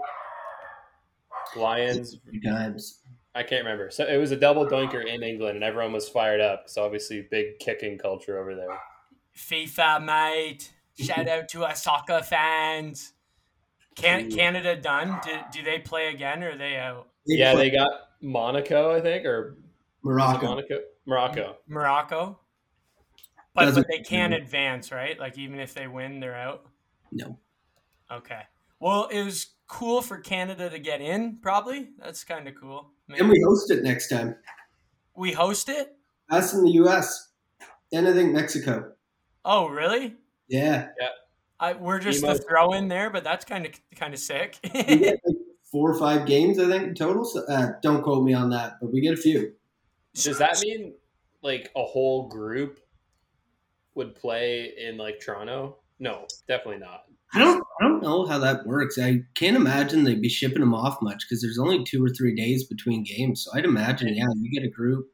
[1.55, 2.17] Lions.
[2.31, 3.00] Two times.
[3.33, 3.89] I can't remember.
[3.91, 6.63] So it was a double doinker in England, and everyone was fired up.
[6.67, 8.77] So obviously, big kicking culture over there.
[9.37, 10.73] FIFA, mate.
[10.99, 13.13] Shout out to our soccer fans.
[13.95, 15.19] Can Canada done?
[15.23, 17.07] Do, do they play again or are they out?
[17.25, 17.89] yeah, they got
[18.21, 19.57] Monaco, I think, or
[20.03, 20.47] Morocco.
[20.47, 21.55] Monaco, Morocco.
[21.67, 22.39] Morocco.
[23.53, 25.19] But, Doesn't- but they can advance, right?
[25.19, 26.65] Like even if they win, they're out.
[27.11, 27.37] No.
[28.11, 28.41] Okay.
[28.79, 31.37] Well, it was cool for Canada to get in.
[31.41, 32.91] Probably that's kind of cool.
[33.19, 34.35] And we host it next time.
[35.15, 35.95] we host it.
[36.29, 37.29] Us in the U.S.
[37.91, 38.93] And I think Mexico.
[39.43, 40.15] Oh, really?
[40.47, 40.87] Yeah.
[40.99, 41.07] Yeah.
[41.59, 44.57] I, we're just Emo- the throw in there, but that's kind of kind of sick.
[44.63, 45.35] We get like
[45.71, 47.23] four or five games, I think, total.
[47.25, 49.53] So, uh, don't quote me on that, but we get a few.
[50.15, 50.93] Does that mean
[51.43, 52.79] like a whole group
[53.95, 55.77] would play in like Toronto?
[55.99, 57.03] No, definitely not.
[57.33, 58.97] I don't, I don't know how that works.
[58.99, 62.35] I can't imagine they'd be shipping them off much because there's only two or three
[62.35, 63.43] days between games.
[63.43, 65.07] So I'd imagine, yeah, you get a group.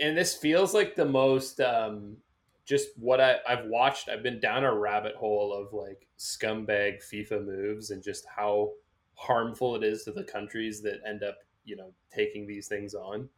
[0.00, 2.16] and this feels like the most um,
[2.64, 4.08] just what I, I've watched.
[4.08, 8.72] I've been down a rabbit hole of like scumbag FIFA moves and just how
[9.14, 13.28] harmful it is to the countries that end up, you know, taking these things on.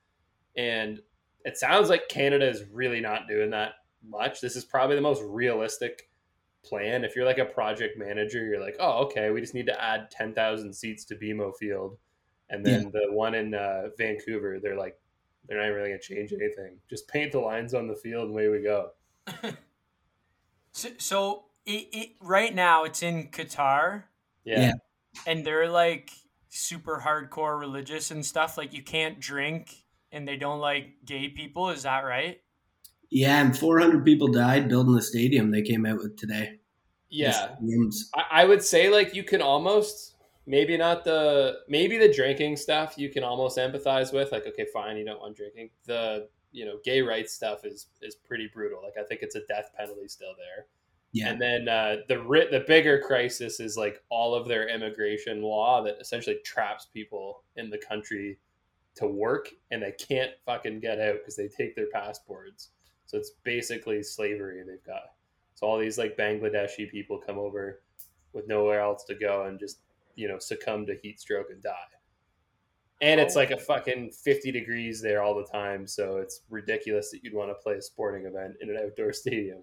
[0.57, 1.01] And
[1.45, 3.75] it sounds like Canada is really not doing that
[4.07, 4.41] much.
[4.41, 6.10] This is probably the most realistic
[6.65, 7.05] plan.
[7.05, 10.11] If you're like a project manager, you're like, oh, okay, we just need to add
[10.11, 11.97] 10,000 seats to BMO Field.
[12.49, 14.99] And then the one in uh, Vancouver, they're like,
[15.49, 16.79] they're not really going to change anything.
[16.89, 18.91] Just paint the lines on the field and away we go.
[20.73, 24.05] so, so it, it right now it's in Qatar,
[24.45, 24.61] Yeah.
[24.61, 24.73] Yeah.
[25.27, 26.11] and they're like
[26.49, 28.59] super hardcore religious and stuff.
[28.59, 29.75] Like you can't drink,
[30.13, 31.71] and they don't like gay people.
[31.71, 32.41] Is that right?
[33.11, 36.61] Yeah, and 400 people died building the stadium they came out with today.
[37.09, 37.57] Yeah.
[38.15, 40.15] I, I would say like you can almost
[40.47, 44.97] maybe not the maybe the drinking stuff you can almost empathize with like okay fine
[44.97, 48.95] you don't want drinking the you know gay rights stuff is is pretty brutal like
[48.99, 50.67] i think it's a death penalty still there
[51.13, 51.29] Yeah.
[51.29, 55.83] and then uh, the ri- the bigger crisis is like all of their immigration law
[55.85, 58.39] that essentially traps people in the country
[58.97, 62.71] to work and they can't fucking get out because they take their passports
[63.11, 65.13] so it's basically slavery they've got
[65.55, 67.83] so all these like bangladeshi people come over
[68.33, 69.81] with nowhere else to go and just
[70.15, 71.75] you know succumb to heat stroke and die
[73.03, 77.25] and it's like a fucking 50 degrees there all the time so it's ridiculous that
[77.25, 79.63] you'd want to play a sporting event in an outdoor stadium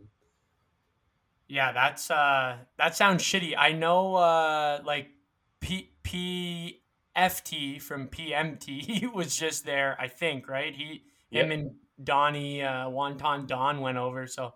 [1.47, 3.55] Yeah, that's uh that sounds shitty.
[3.57, 5.07] I know uh like
[5.62, 10.73] P PFT from PMT he was just there, I think, right?
[10.75, 11.51] He him Yep.
[11.51, 14.27] and Donnie uh Wonton Don went over.
[14.27, 14.53] So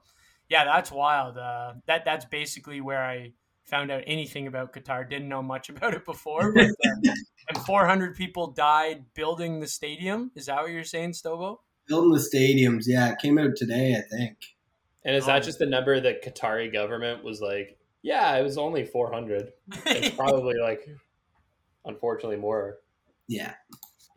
[0.50, 1.38] yeah, that's wild.
[1.38, 3.34] Uh that that's basically where I
[3.66, 5.10] found out anything about Qatar.
[5.10, 7.14] Didn't know much about it before, but uh,
[7.50, 10.32] and 400 people died building the stadium.
[10.36, 11.58] Is that what you're saying, Stobo?
[11.88, 14.38] Building the stadiums, yeah, it came out today, I think.
[15.04, 17.78] And is that just the number that Qatari government was like?
[18.04, 19.52] Yeah, it was only 400.
[19.88, 20.88] It's probably like,
[21.86, 22.78] unfortunately, more.
[23.28, 23.54] Yeah.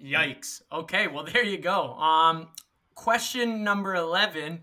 [0.02, 0.62] Yikes.
[0.70, 1.94] Okay, well there you go.
[1.94, 2.48] Um,
[2.94, 4.62] question number 11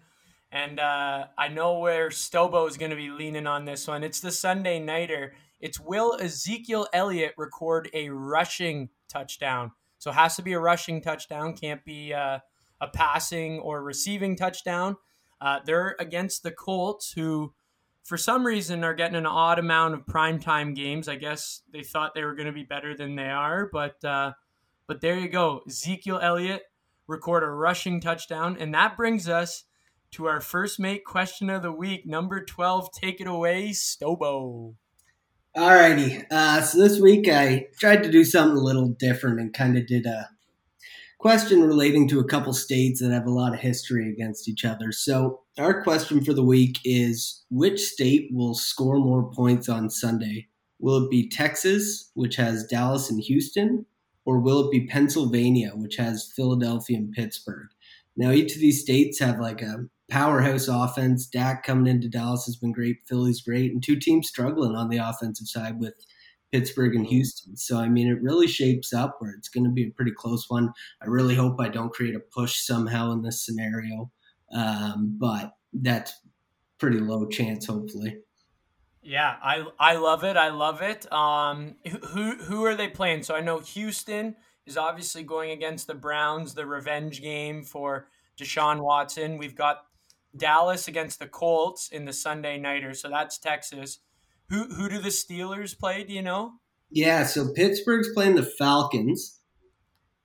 [0.52, 4.04] and uh, I know where Stobo is going to be leaning on this one.
[4.04, 5.34] It's the Sunday Nighter.
[5.62, 9.72] It's will Ezekiel Elliott record a rushing touchdown?
[9.98, 12.40] So it has to be a rushing touchdown, can't be uh,
[12.82, 14.98] a passing or receiving touchdown.
[15.40, 17.54] Uh, they're against the Colts, who
[18.04, 21.08] for some reason are getting an odd amount of primetime games.
[21.08, 24.34] I guess they thought they were going to be better than they are, but uh,
[24.88, 25.62] but there you go.
[25.68, 26.64] Ezekiel Elliott
[27.12, 29.66] record a rushing touchdown, and that brings us
[30.12, 32.92] to our first mate question of the week, number 12.
[32.92, 34.76] Take it away, Stobo.
[35.56, 36.26] Alrighty.
[36.32, 39.86] Uh, so this week I tried to do something a little different and kind of
[39.86, 40.30] did a
[41.20, 44.92] question relating to a couple states that have a lot of history against each other.
[44.92, 50.48] So our question for the week is which state will score more points on Sunday?
[50.80, 53.86] Will it be Texas, which has Dallas and Houston,
[54.32, 57.68] or will it be Pennsylvania, which has Philadelphia and Pittsburgh?
[58.16, 61.28] Now, each of these states have like a powerhouse offense.
[61.28, 63.00] Dak coming into Dallas has been great.
[63.06, 65.96] Philly's great, and two teams struggling on the offensive side with
[66.54, 67.58] Pittsburgh and Houston.
[67.58, 70.50] So I mean, it really shapes up where it's going to be a pretty close
[70.50, 70.72] one.
[71.02, 74.10] I really hope I don't create a push somehow in this scenario,
[74.54, 76.14] um, but that's
[76.78, 78.16] pretty low chance, hopefully.
[79.04, 80.38] Yeah, I I love it.
[80.38, 81.12] I love it.
[81.12, 81.76] Um,
[82.10, 83.24] who who are they playing?
[83.24, 84.36] So I know Houston
[84.66, 88.08] is obviously going against the Browns, the revenge game for
[88.40, 89.38] Deshaun Watson.
[89.38, 89.86] We've got
[90.36, 92.94] Dallas against the Colts in the Sunday nighter.
[92.94, 94.00] So that's Texas.
[94.50, 96.04] Who who do the Steelers play?
[96.04, 96.54] Do you know?
[96.92, 99.40] Yeah, so Pittsburgh's playing the Falcons.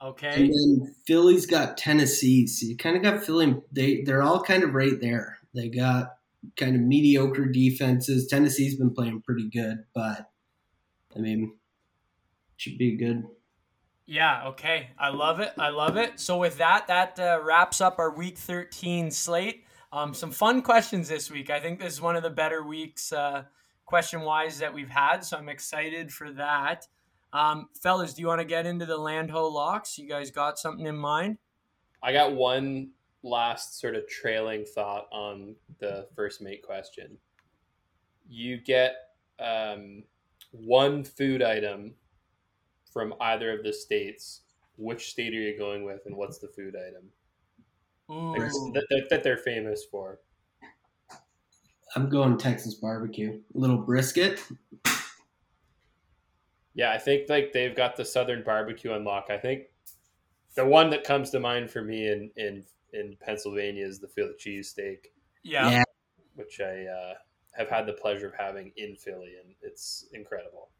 [0.03, 0.35] Okay.
[0.35, 2.47] And then Philly's got Tennessee.
[2.47, 3.57] So you kind of got Philly.
[3.73, 5.39] They they're all kind of right there.
[5.55, 6.16] They got
[6.57, 8.27] kind of mediocre defenses.
[8.27, 10.31] Tennessee's been playing pretty good, but
[11.15, 11.55] I mean,
[12.57, 13.25] should be good.
[14.07, 14.91] Yeah, okay.
[14.99, 15.53] I love it.
[15.59, 16.21] I love it.
[16.21, 19.65] So with that, that uh, wraps up our week 13 slate.
[19.93, 21.51] Um, some fun questions this week.
[21.51, 23.45] I think this is one of the better weeks uh,
[23.85, 25.25] question wise that we've had.
[25.25, 26.87] So I'm excited for that.
[27.33, 29.99] Um, fellas, do you want to get into the land ho locks?
[29.99, 31.39] You guys got something in mind?
[32.03, 32.91] I got one
[33.23, 37.17] last sort of trailing thought on the first mate question.
[38.29, 38.97] You get
[39.39, 40.05] um,
[40.51, 41.95] one food item
[42.93, 44.43] from either of the states.
[44.79, 47.05] Which state are you going with, and what's the food item?
[48.09, 50.21] Like, that, that they're famous for.
[51.95, 53.41] I'm going Texas barbecue.
[53.55, 54.43] A little brisket.
[56.75, 59.29] Yeah, I think like they've got the southern barbecue unlock.
[59.31, 59.63] I think
[60.57, 64.35] the one that comes to mind for me in in in Pennsylvania is the Philly
[64.39, 65.07] cheesesteak.
[65.43, 65.71] Yeah.
[65.71, 65.85] yeah.
[66.35, 67.15] Which I uh,
[67.57, 70.71] have had the pleasure of having in Philly, and it's incredible.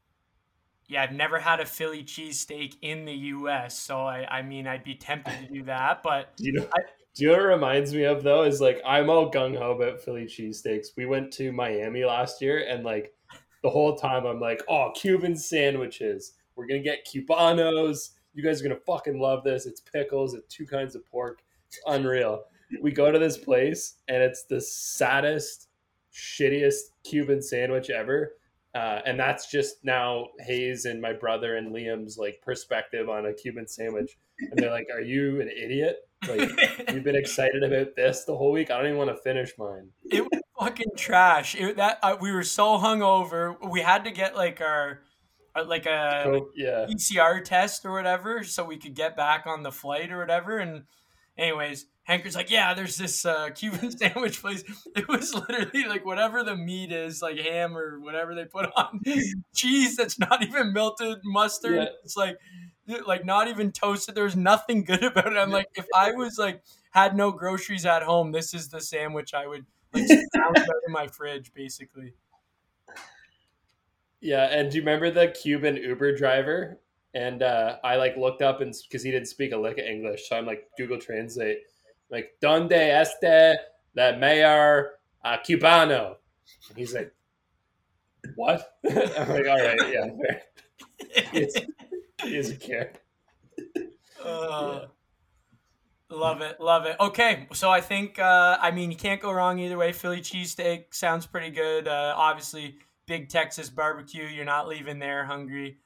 [0.89, 4.85] Yeah, I've never had a Philly cheesesteak in the U.S., so I, I mean, I'd
[4.85, 6.03] be tempted to do that.
[6.03, 6.83] But you know, I,
[7.15, 8.43] do you know what it reminds me of though?
[8.43, 10.89] Is like I'm all gung ho about Philly cheesesteaks.
[10.97, 13.15] We went to Miami last year, and like
[13.63, 16.35] the whole time I'm like, oh, Cuban sandwiches.
[16.55, 18.11] We're gonna get cubanos.
[18.35, 19.67] You guys are gonna fucking love this.
[19.67, 20.35] It's pickles.
[20.35, 21.43] It's two kinds of pork.
[21.69, 22.45] It's unreal.
[22.83, 25.69] We go to this place, and it's the saddest,
[26.13, 28.35] shittiest Cuban sandwich ever.
[28.75, 33.33] Uh, and that's just now Hayes and my brother and Liam's like perspective on a
[33.33, 34.19] Cuban sandwich.
[34.39, 35.97] And they're like, "Are you an idiot?
[36.29, 36.51] Like
[36.93, 38.71] you've been excited about this the whole week?
[38.71, 41.55] I don't even want to finish mine." It was fucking trash.
[41.55, 43.57] It, that uh, we were so hungover.
[43.71, 45.01] We had to get like our
[45.55, 46.87] uh, like a oh, yeah.
[46.87, 50.59] PCR test or whatever, so we could get back on the flight or whatever.
[50.59, 50.83] And
[51.39, 54.65] anyways, Hanker's like, yeah, there's this uh, Cuban sandwich place.
[54.95, 59.01] It was literally like whatever the meat is, like ham or whatever they put on
[59.55, 61.75] cheese that's not even melted, mustard.
[61.75, 61.89] Yeah.
[62.05, 62.39] It's like,
[63.07, 64.15] like not even toasted.
[64.15, 65.37] There's nothing good about it.
[65.37, 69.35] I'm like, if I was like had no groceries at home, this is the sandwich
[69.35, 72.15] I would like in my fridge, basically.
[74.21, 76.81] Yeah, and do you remember the Cuban Uber driver?
[77.17, 80.29] And uh, I like looked up and because he didn't speak a lick of English,
[80.29, 81.59] so I'm like Google Translate
[82.11, 83.59] like, ¿Dónde este
[83.95, 86.17] la mayor uh, cubano?
[86.69, 87.13] And he's like,
[88.35, 88.77] what?
[88.89, 90.09] I'm like, all right, yeah.
[92.23, 92.93] he doesn't care.
[94.25, 94.87] Uh.
[96.09, 96.95] Love it, love it.
[97.01, 99.91] Okay, so I think uh, I mean you can't go wrong either way.
[99.91, 101.89] Philly cheesesteak sounds pretty good.
[101.89, 102.77] Uh, obviously,
[103.09, 104.25] big Texas barbecue.
[104.25, 105.79] You're not leaving there hungry.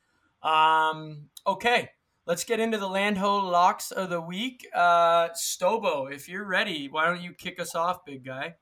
[0.42, 1.90] Um, okay,
[2.26, 4.66] let's get into the Landho locks of the week.
[4.74, 8.54] Uh, Stobo, if you're ready, why don't you kick us off, big guy?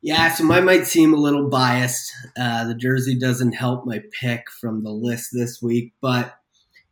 [0.00, 2.12] Yeah, so mine might seem a little biased.
[2.36, 6.34] Uh, the jersey doesn't help my pick from the list this week, but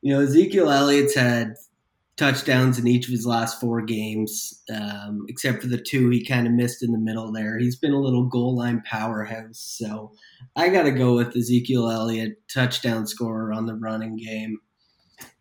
[0.00, 1.54] you know Ezekiel Elliott's had
[2.20, 6.46] touchdowns in each of his last four games, um, except for the two he kind
[6.46, 7.58] of missed in the middle there.
[7.58, 10.12] He's been a little goal line powerhouse, so
[10.54, 14.58] I got to go with Ezekiel Elliott, touchdown scorer on the running game.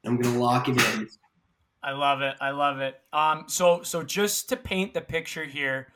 [0.06, 1.08] I'm gonna lock it in.
[1.84, 2.36] I love it.
[2.42, 2.96] I love it.
[3.14, 5.88] Um, so so just to paint the picture here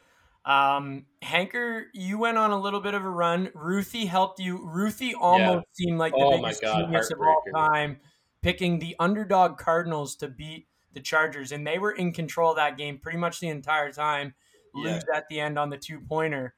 [0.46, 3.50] um, Hanker, you went on a little bit of a run.
[3.54, 4.60] Ruthie helped you.
[4.68, 5.86] Ruthie almost yeah.
[5.86, 7.98] seemed like the oh biggest God, genius of all time,
[8.42, 12.78] picking the underdog Cardinals to beat the Chargers, and they were in control of that
[12.78, 14.34] game pretty much the entire time.
[14.76, 14.94] Yeah.
[14.94, 16.56] Lose at the end on the two pointer.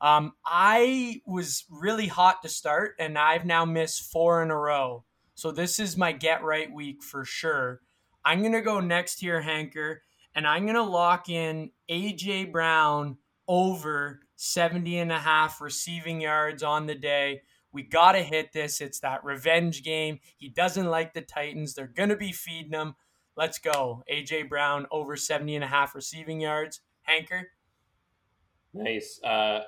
[0.00, 5.04] Um, I was really hot to start, and I've now missed four in a row.
[5.34, 7.80] So this is my get right week for sure.
[8.24, 10.02] I'm gonna go next here, Hanker,
[10.34, 16.86] and I'm gonna lock in AJ Brown over 70 and a half receiving yards on
[16.86, 17.42] the day.
[17.72, 18.80] We got to hit this.
[18.80, 20.20] It's that revenge game.
[20.36, 21.74] He doesn't like the Titans.
[21.74, 22.94] They're going to be feeding him.
[23.38, 24.02] Let's go.
[24.12, 26.80] AJ Brown over 70 and a half receiving yards.
[27.02, 27.52] Hanker?
[28.74, 29.20] Nice.
[29.22, 29.60] Uh,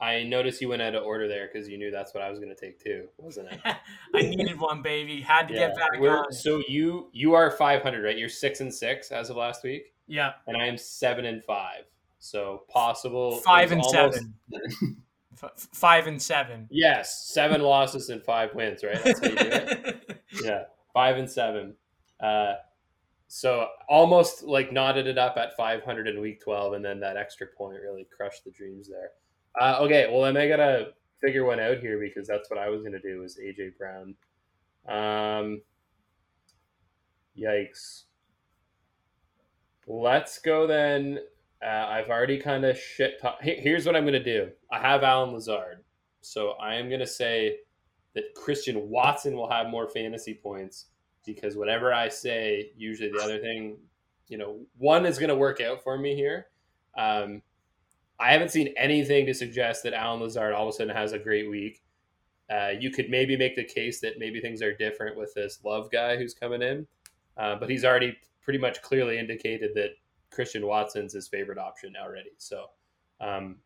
[0.00, 2.38] I noticed you went out of order there because you knew that's what I was
[2.38, 3.60] going to take too, wasn't it?
[4.14, 5.20] I needed one, baby.
[5.20, 5.68] Had to yeah.
[5.68, 6.32] get back We're, on.
[6.32, 8.16] So you you are 500, right?
[8.16, 9.92] You're six and six as of last week.
[10.06, 10.32] Yeah.
[10.46, 11.82] And I am seven and five.
[12.20, 14.14] So possible five and almost...
[14.14, 14.34] seven.
[15.42, 16.66] F- five and seven.
[16.70, 18.82] Yes, seven losses and five wins.
[18.82, 19.04] Right?
[19.04, 20.20] That's how you do it.
[20.42, 20.62] yeah,
[20.94, 21.74] five and seven.
[22.18, 22.54] Uh,
[23.28, 27.46] so almost like knotted it up at 500 in week 12, and then that extra
[27.46, 29.10] point really crushed the dreams there.
[29.60, 32.82] Uh, okay, well then I gotta figure one out here because that's what I was
[32.82, 34.14] gonna do was AJ Brown.
[34.88, 35.60] Um,
[37.38, 38.04] yikes.
[39.86, 41.18] Let's go then
[41.62, 43.20] uh, I've already kind of shit.
[43.20, 44.50] Talk- Here's what I'm to do.
[44.72, 45.84] I have Allen Lazard,
[46.20, 47.58] so I am to say
[48.14, 50.86] that Christian Watson will have more fantasy points
[51.34, 53.76] because whatever I say, usually the other thing,
[54.28, 56.46] you know, one is going to work out for me here.
[56.96, 57.42] Um,
[58.18, 61.18] I haven't seen anything to suggest that Allen Lazard all of a sudden has a
[61.18, 61.82] great week.
[62.50, 65.90] Uh, you could maybe make the case that maybe things are different with this Love
[65.90, 66.86] guy who's coming in,
[67.36, 69.90] uh, but he's already pretty much clearly indicated that
[70.30, 72.30] Christian Watson's his favorite option already.
[72.38, 72.64] So
[73.20, 73.56] um,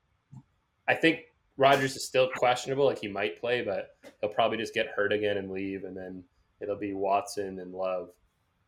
[0.89, 1.21] I think
[1.57, 2.87] Rodgers is still questionable.
[2.87, 6.25] Like he might play, but he'll probably just get hurt again and leave, and then
[6.63, 8.11] it'll be Watson and Love,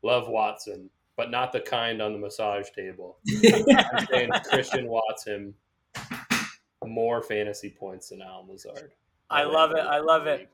[0.02, 3.18] Love Watson, but not the kind on the massage table.
[3.44, 5.54] I'm saying Christian Watson
[6.86, 8.92] more fantasy points than Allen Lazard.
[9.30, 9.78] I love it.
[9.80, 10.50] I love it.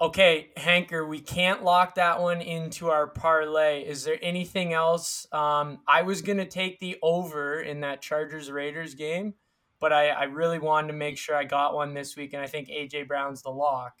[0.00, 3.84] Okay, Hanker, we can't lock that one into our parlay.
[3.84, 5.26] Is there anything else?
[5.32, 9.34] Um, I was going to take the over in that Chargers Raiders game,
[9.78, 12.46] but I, I, really wanted to make sure I got one this week, and I
[12.46, 13.94] think AJ Brown's the lock.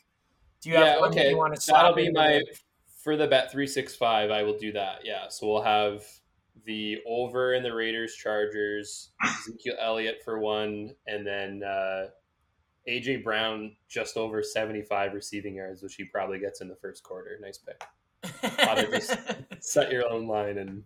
[0.60, 1.30] Do you yeah, have okay.
[1.30, 2.42] you want to That'll be my
[3.04, 4.30] for the bet three six five.
[4.30, 5.00] I will do that.
[5.04, 6.02] Yeah, so we'll have
[6.64, 12.06] the over in the Raiders Chargers, Ezekiel Elliott for one, and then uh,
[12.88, 17.38] AJ Brown just over 75 receiving yards, which he probably gets in the first quarter.
[17.40, 17.84] Nice pick.
[18.90, 19.18] just
[19.60, 20.82] set your own line and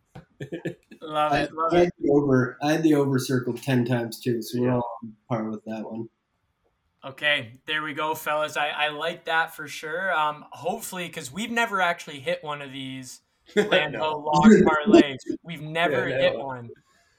[1.00, 1.54] love it.
[1.54, 1.92] Love I, it.
[2.04, 2.58] I over.
[2.62, 5.84] I had the over circled ten times too, so we're all on par with that
[5.84, 6.08] one.
[7.04, 8.56] Okay, there we go, fellas.
[8.56, 10.12] I, I like that for sure.
[10.12, 13.20] Um, hopefully, because we've never actually hit one of these
[13.56, 14.18] Lando no.
[14.18, 15.18] lock parlays.
[15.42, 16.70] We've never yeah, hit one.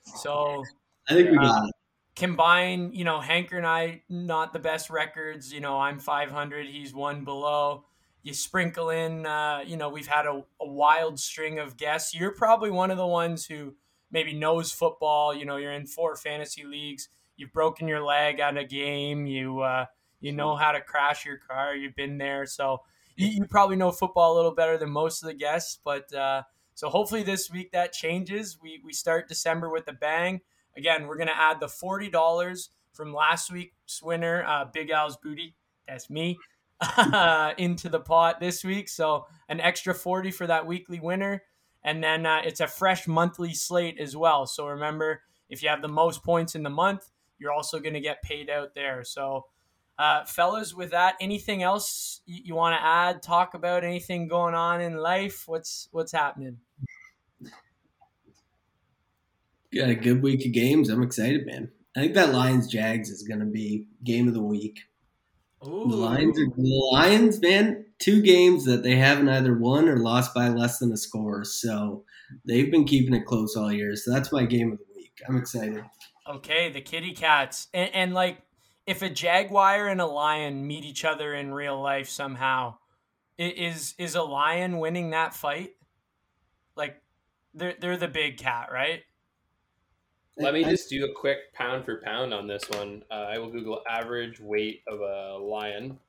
[0.03, 0.63] So
[1.09, 1.75] I think we got uh, it
[2.19, 5.53] combine, you know, Hanker and I, not the best records.
[5.53, 7.85] You know, I'm 500, he's one below.
[8.21, 12.13] You sprinkle in, uh, you know, we've had a, a, wild string of guests.
[12.13, 13.75] You're probably one of the ones who
[14.11, 15.33] maybe knows football.
[15.33, 17.07] You know, you're in four fantasy leagues.
[17.39, 19.25] You've broken your leg at a game.
[19.25, 19.85] You uh,
[20.19, 21.75] you know how to crash your car.
[21.75, 22.81] You've been there, so
[23.15, 25.79] you, you probably know football a little better than most of the guests.
[25.83, 26.43] But uh,
[26.75, 28.57] so hopefully this week that changes.
[28.61, 30.41] We we start December with a bang.
[30.77, 35.55] Again, we're going to add the $40 from last week's winner, uh, Big Al's Booty.
[35.87, 36.37] That's me.
[37.57, 38.87] into the pot this week.
[38.87, 41.43] So an extra 40 for that weekly winner.
[41.83, 44.45] And then uh, it's a fresh monthly slate as well.
[44.45, 47.09] So remember, if you have the most points in the month,
[47.39, 49.03] you're also going to get paid out there.
[49.03, 49.45] So,
[49.97, 53.21] uh, fellas, with that, anything else you, you want to add?
[53.21, 55.43] Talk about anything going on in life?
[55.45, 56.57] What's what's happening?
[59.73, 60.89] Got a good week of games.
[60.89, 61.69] I'm excited, man.
[61.95, 64.79] I think that Lions Jags is going to be game of the week.
[65.67, 65.87] Ooh.
[65.89, 67.85] The Lions are the Lions, man.
[67.99, 71.43] Two games that they haven't either won or lost by less than a score.
[71.43, 72.05] So
[72.45, 73.95] they've been keeping it close all year.
[73.95, 75.21] So that's my game of the week.
[75.27, 75.83] I'm excited.
[76.29, 77.67] Okay, the kitty cats.
[77.73, 78.43] And, and like
[78.85, 82.77] if a jaguar and a lion meet each other in real life somehow,
[83.37, 85.75] is is a lion winning that fight?
[86.75, 87.01] Like
[87.53, 89.03] they're they're the big cat, right?
[90.37, 93.03] Let me just do a quick pound for pound on this one.
[93.11, 95.99] Uh, I will Google average weight of a lion.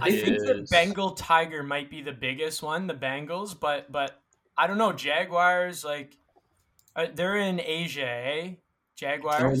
[0.00, 4.22] I It think the Bengal tiger might be the biggest one, the Bengals, but but
[4.56, 4.92] I don't know.
[4.92, 6.16] Jaguars like
[6.96, 8.54] uh, they're in Asia, eh?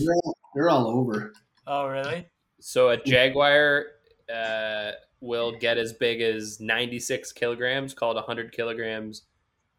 [0.04, 1.32] They're, all, they're all over.
[1.66, 2.26] Oh, really?
[2.60, 3.86] So a jaguar
[4.32, 9.22] uh, will get as big as 96 kilograms, called 100 kilograms.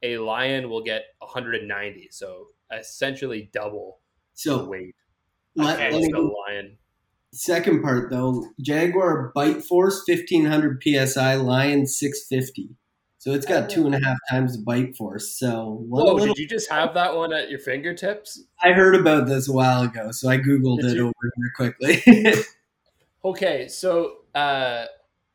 [0.04, 4.00] A lion will get 190, so essentially double
[4.34, 4.96] the So weight
[5.56, 6.78] let, Okay, let me the lion.
[7.34, 12.76] Second part though, Jaguar bite force fifteen hundred psi, Lion six fifty.
[13.22, 15.38] So it's got two and a half times the bite force.
[15.38, 18.46] So one Whoa, little, did you just have that one at your fingertips?
[18.64, 21.04] I heard about this a while ago, so I googled Did it you?
[21.06, 22.34] over here quickly.
[23.24, 24.86] Okay, so uh,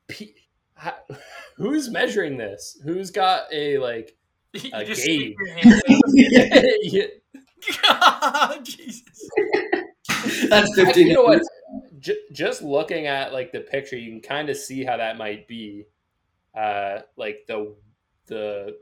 [0.09, 0.34] P-
[0.74, 0.99] ha-
[1.57, 2.76] who's measuring this?
[2.82, 4.16] Who's got a like?
[4.53, 5.20] You A just gauge.
[5.20, 7.11] stick your hand in.
[7.72, 9.28] Yeah, Jesus.
[10.51, 11.07] That's fifteen.
[11.07, 11.43] you know what?
[12.01, 15.47] J- just looking at like the picture, you can kind of see how that might
[15.47, 15.84] be.
[16.57, 17.76] Uh, like the
[18.26, 18.78] the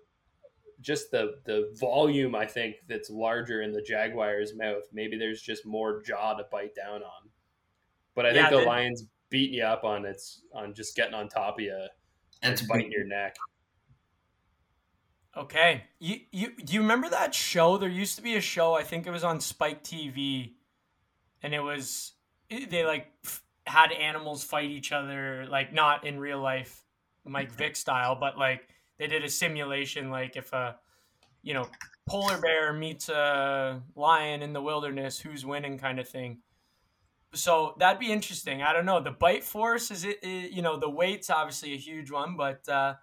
[0.81, 2.35] just the the volume.
[2.35, 4.85] I think that's larger in the jaguar's mouth.
[4.93, 7.31] Maybe there's just more jaw to bite down on.
[8.15, 11.15] But I Yeah, think the the- lion's beating you up on its on just getting
[11.15, 11.87] on top of you,
[12.43, 13.35] That's biting your neck.
[15.37, 15.85] Okay.
[15.99, 17.77] You you do you remember that show?
[17.77, 18.75] There used to be a show.
[18.75, 20.55] I think it was on Spike TV,
[21.43, 22.13] and it was
[22.49, 26.84] they like f- had animals fight each other, like not in real life,
[27.25, 28.69] Mike Vick style, but like
[28.99, 30.77] they did a simulation, like if a
[31.43, 31.67] you know
[32.09, 36.39] polar bear meets a lion in the wilderness, who's winning, kind of thing.
[37.35, 38.63] So that'd be interesting.
[38.63, 39.01] I don't know.
[39.01, 42.69] The bite force is it, it you know the weight's obviously a huge one, but.
[42.69, 42.95] uh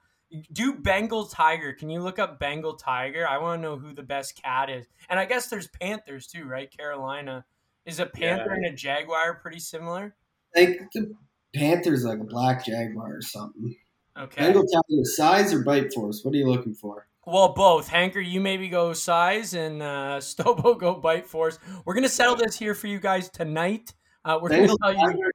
[0.53, 1.73] do Bengal tiger.
[1.73, 3.27] Can you look up Bengal tiger?
[3.27, 4.87] I want to know who the best cat is.
[5.09, 6.71] And I guess there's panthers too, right?
[6.71, 7.43] Carolina.
[7.85, 8.55] Is a panther Yeah.
[8.55, 10.15] and a jaguar pretty similar?
[10.55, 11.13] like the
[11.53, 13.75] Panthers like a black jaguar or something.
[14.19, 14.41] Okay.
[14.41, 16.23] Bengal tiger size or bite force?
[16.23, 17.07] What are you looking for?
[17.25, 17.87] Well, both.
[17.87, 21.59] Hanker, you maybe go size, and uh, Stobo go bite force.
[21.85, 23.93] We're gonna settle this here for you guys tonight.
[24.25, 24.99] Uh, we're gonna Bengal tell you.
[25.07, 25.31] tiger.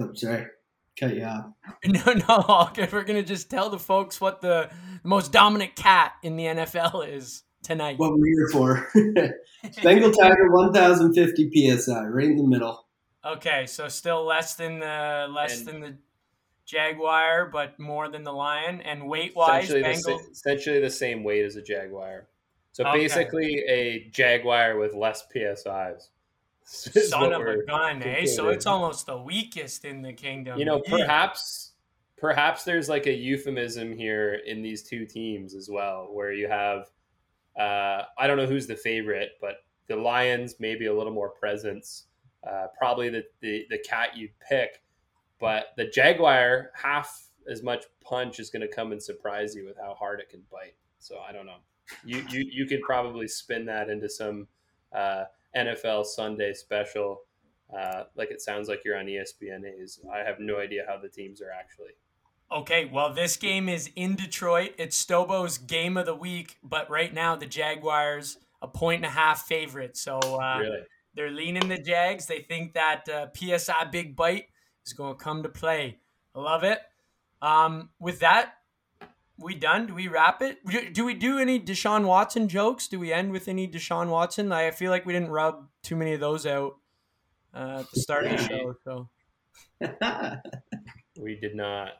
[0.00, 0.46] Oh, sorry,
[0.98, 1.46] cut you off.
[1.84, 2.88] No, no, okay.
[2.90, 4.70] We're gonna just tell the folks what the
[5.02, 7.98] most dominant cat in the NFL is tonight.
[7.98, 8.88] What we're here for?
[9.82, 12.86] Bengal tiger, one thousand fifty psi, right in the middle.
[13.24, 15.96] Okay, so still less than the less And- than the
[16.68, 18.80] jaguar, but more than the lion.
[18.82, 20.30] And weight wise, essentially, the, Bengal.
[20.30, 22.28] essentially the same weight as a jaguar.
[22.72, 22.98] So Okay.
[22.98, 26.10] basically, a jaguar with less psi's.
[26.64, 28.26] Son of a gun, eh?
[28.26, 30.58] So it's almost the weakest in the kingdom.
[30.58, 31.72] you know perhaps
[32.18, 36.90] perhaps there's like a euphemism here in these two teams as well where you have
[37.58, 42.04] uh, i don't know who's the favorite but the lions maybe a little more presence
[42.46, 44.82] uh, probably the, the the cat you'd pick
[45.40, 49.76] but the jaguar half as much punch is going to come and surprise you with
[49.76, 51.58] how hard it can bite so i don't know
[52.04, 54.46] you you, you could probably spin that into some
[54.92, 55.24] uh,
[55.56, 57.22] nfl sunday special
[57.76, 60.00] uh, like it sounds like you're on ESPN A's.
[60.12, 61.90] I have no idea how the teams are actually.
[62.50, 64.70] Okay, well, this game is in Detroit.
[64.78, 69.10] It's Stobo's game of the week, but right now the Jaguars a point and a
[69.10, 69.96] half favorite.
[69.96, 70.80] So uh, really,
[71.14, 72.26] they're leaning the Jags.
[72.26, 74.46] They think that uh, PSI big bite
[74.88, 75.98] is going to come to play.
[76.34, 76.80] I love it.
[77.40, 78.54] Um, with that,
[79.38, 79.86] we done?
[79.86, 80.58] Do we wrap it?
[80.66, 82.88] Do- Do we do any Deshaun Watson jokes?
[82.88, 84.50] Do we end with any Deshaun Watson?
[84.50, 86.76] I feel like we didn't rub too many of those out
[87.54, 88.74] uh, at the start of the show.
[88.84, 89.08] So
[91.20, 91.90] we did not.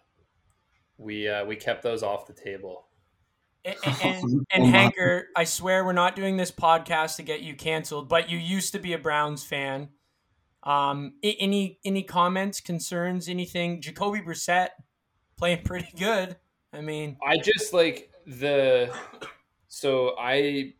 [0.97, 2.87] We uh, we kept those off the table.
[3.65, 8.09] and, and, and Hanker, I swear we're not doing this podcast to get you canceled,
[8.09, 9.91] but you used to be a Browns fan.
[10.69, 13.81] Um, any any comments, concerns, anything?
[13.81, 14.69] Jacoby Brissett
[15.39, 16.37] playing pretty good.
[16.75, 18.95] I mean, I just like the.
[19.69, 20.75] So I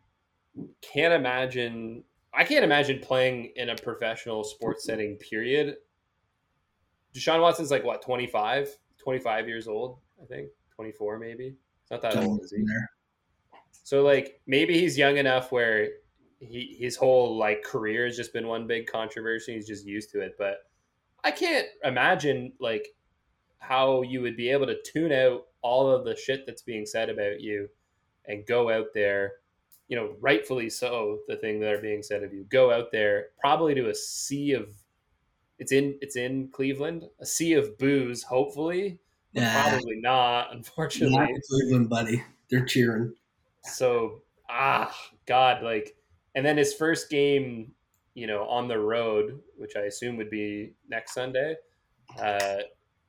[0.81, 2.03] can't imagine.
[2.31, 5.17] I can't imagine playing in a professional sports setting.
[5.17, 5.77] Period.
[7.15, 8.69] Deshaun Watson's like what 25,
[8.99, 9.97] 25 years old.
[10.21, 11.55] I think twenty four maybe.
[11.81, 12.63] It's not that old, is he?
[13.71, 15.87] So like maybe he's young enough where
[16.39, 19.55] he his whole like career has just been one big controversy.
[19.55, 20.35] He's just used to it.
[20.37, 20.65] But
[21.23, 22.87] I can't imagine like
[23.59, 27.09] how you would be able to tune out all of the shit that's being said
[27.09, 27.69] about you
[28.25, 29.33] and go out there,
[29.87, 33.27] you know, rightfully so, the thing that are being said of you, go out there
[33.41, 34.69] probably to a sea of
[35.57, 38.99] it's in it's in Cleveland, a sea of boos, hopefully.
[39.33, 39.69] Yeah.
[39.69, 41.17] Probably not, unfortunately.
[41.17, 42.23] Not Cleveland, buddy.
[42.49, 43.13] They're cheering.
[43.63, 45.95] So ah God, like
[46.35, 47.71] and then his first game,
[48.13, 51.55] you know, on the road, which I assume would be next Sunday.
[52.21, 52.57] Uh,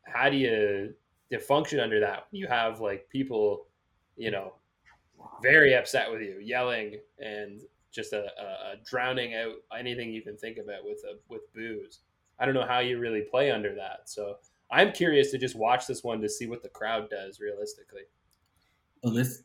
[0.05, 0.95] how do you,
[1.31, 2.27] you function under that?
[2.31, 3.67] You have like people,
[4.17, 4.55] you know,
[5.43, 7.63] very upset with you, yelling and
[7.93, 12.01] just a, a, a drowning out anything you can think about with a, with boos.
[12.39, 14.09] I don't know how you really play under that.
[14.09, 14.37] So
[14.71, 18.03] I'm curious to just watch this one to see what the crowd does realistically.
[19.03, 19.43] Well, this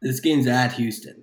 [0.00, 1.22] this game's at Houston.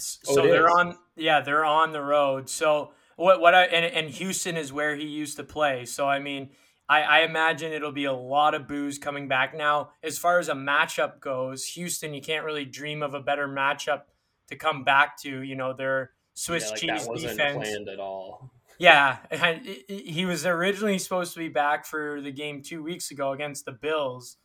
[0.00, 0.74] So Oh, they're is?
[0.74, 2.48] on, yeah, they're on the road.
[2.48, 5.84] So what, what I and, and Houston is where he used to play.
[5.84, 6.50] So I mean,
[6.88, 9.54] I, I imagine it'll be a lot of boos coming back.
[9.56, 13.46] Now, as far as a matchup goes, Houston, you can't really dream of a better
[13.46, 14.02] matchup
[14.48, 15.42] to come back to.
[15.42, 17.68] You know, their Swiss Yeah, like cheese that wasn't defense.
[17.68, 18.50] planned at all.
[18.78, 19.18] Yeah,
[19.88, 23.72] he was originally supposed to be back for the game two weeks ago against the
[23.72, 24.38] Bills,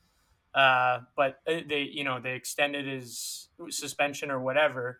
[0.53, 4.99] uh, but they, you know, they extended his suspension or whatever.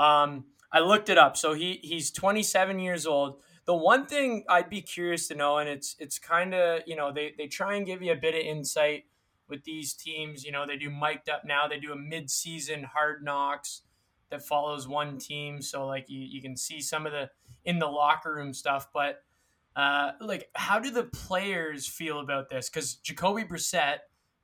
[0.00, 1.36] Um, I looked it up.
[1.36, 3.40] So he he's 27 years old.
[3.66, 7.12] The one thing I'd be curious to know, and it's it's kind of you know
[7.12, 9.04] they they try and give you a bit of insight
[9.48, 10.44] with these teams.
[10.44, 11.68] You know they do mic'd up now.
[11.68, 13.82] They do a mid-season hard knocks
[14.30, 15.60] that follows one team.
[15.60, 17.30] So like you you can see some of the
[17.64, 19.22] in the locker room stuff, but
[19.76, 22.70] uh, like how do the players feel about this?
[22.70, 23.98] Because Jacoby Brissett,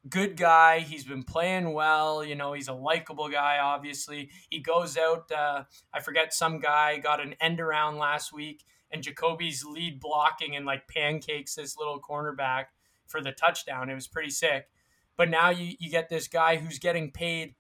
[0.09, 2.25] good guy, he's been playing well.
[2.25, 3.59] You know, he's a likable guy.
[3.59, 5.31] Obviously, he goes out.
[5.31, 10.57] Uh, I forget some guy got an end around last week, and Jacoby's lead blocking
[10.57, 12.67] and like pancakes this little cornerback
[13.07, 13.91] for the touchdown.
[13.91, 14.69] It was pretty sick.
[15.17, 17.55] But now you you get this guy who's getting paid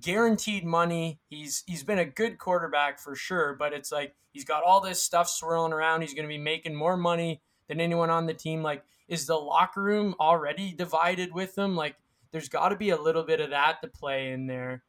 [0.00, 1.20] guaranteed money.
[1.28, 5.02] He's he's been a good quarterback for sure, but it's like he's got all this
[5.02, 6.00] stuff swirling around.
[6.00, 7.42] He's going to be making more money
[7.72, 8.62] than anyone on the team.
[8.62, 11.74] Like, is the locker room already divided with them?
[11.74, 11.96] Like,
[12.30, 14.82] there's got to be a little bit of that to play in there.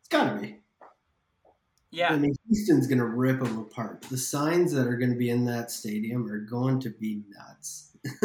[0.00, 0.56] It's gotta be.
[1.90, 4.02] Yeah, I mean, Houston's gonna rip them apart.
[4.02, 7.96] The signs that are gonna be in that stadium are going to be nuts.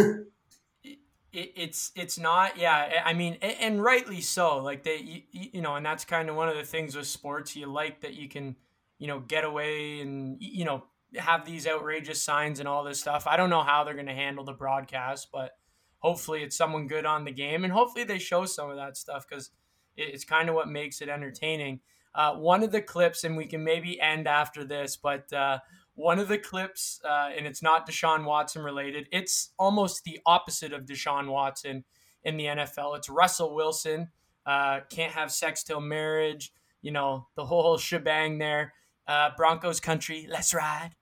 [1.34, 5.62] it, it's it's not yeah i mean and, and rightly so like they you, you
[5.62, 8.30] know and that's kind of one of the things with sports you like that you
[8.30, 8.56] can
[9.00, 10.84] you know get away and you know
[11.18, 14.14] have these outrageous signs and all this stuff i don't know how they're going to
[14.14, 15.52] handle the broadcast but
[16.00, 19.26] hopefully it's someone good on the game and hopefully they show some of that stuff
[19.28, 19.52] because
[19.96, 21.80] it's kind of what makes it entertaining
[22.16, 25.60] uh, one of the clips and we can maybe end after this but uh,
[25.96, 29.08] one of the clips, uh, and it's not Deshaun Watson related.
[29.12, 31.84] It's almost the opposite of Deshaun Watson
[32.24, 32.98] in the NFL.
[32.98, 34.10] It's Russell Wilson.
[34.46, 36.52] Uh, can't have sex till marriage.
[36.82, 38.74] You know the whole shebang there.
[39.08, 40.96] Uh, Broncos country, let's ride.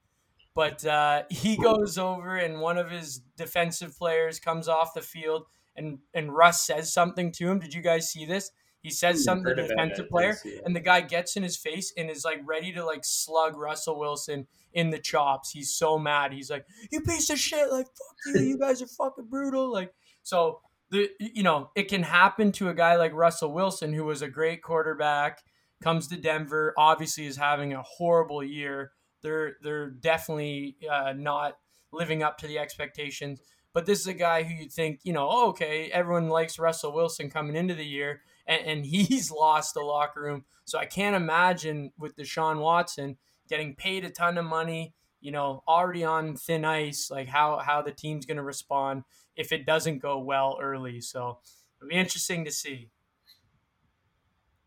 [0.54, 5.46] But uh, he goes over, and one of his defensive players comes off the field,
[5.76, 7.58] and and Russ says something to him.
[7.58, 8.50] Did you guys see this?
[8.82, 10.62] He says something to the defensive player, didn't see it.
[10.66, 13.98] and the guy gets in his face and is like ready to like slug Russell
[13.98, 15.52] Wilson in the chops.
[15.52, 16.32] He's so mad.
[16.32, 17.70] He's like, "You piece of shit!
[17.70, 18.40] Like fuck you!
[18.42, 20.60] You guys are fucking brutal!" Like so.
[20.90, 24.28] The, you know it can happen to a guy like Russell Wilson who was a
[24.28, 25.40] great quarterback
[25.82, 28.92] comes to Denver obviously is having a horrible year
[29.22, 31.58] they're they're definitely uh, not
[31.92, 33.40] living up to the expectations.
[33.74, 36.92] But this is a guy who you think you know oh, okay everyone likes Russell
[36.92, 40.44] Wilson coming into the year and, and he's lost the locker room.
[40.64, 43.16] So I can't imagine with Deshaun Watson
[43.48, 47.80] getting paid a ton of money you know already on thin ice like how how
[47.80, 49.04] the team's going to respond
[49.36, 51.00] if it doesn't go well early.
[51.00, 51.38] So
[51.78, 52.90] it'll be interesting to see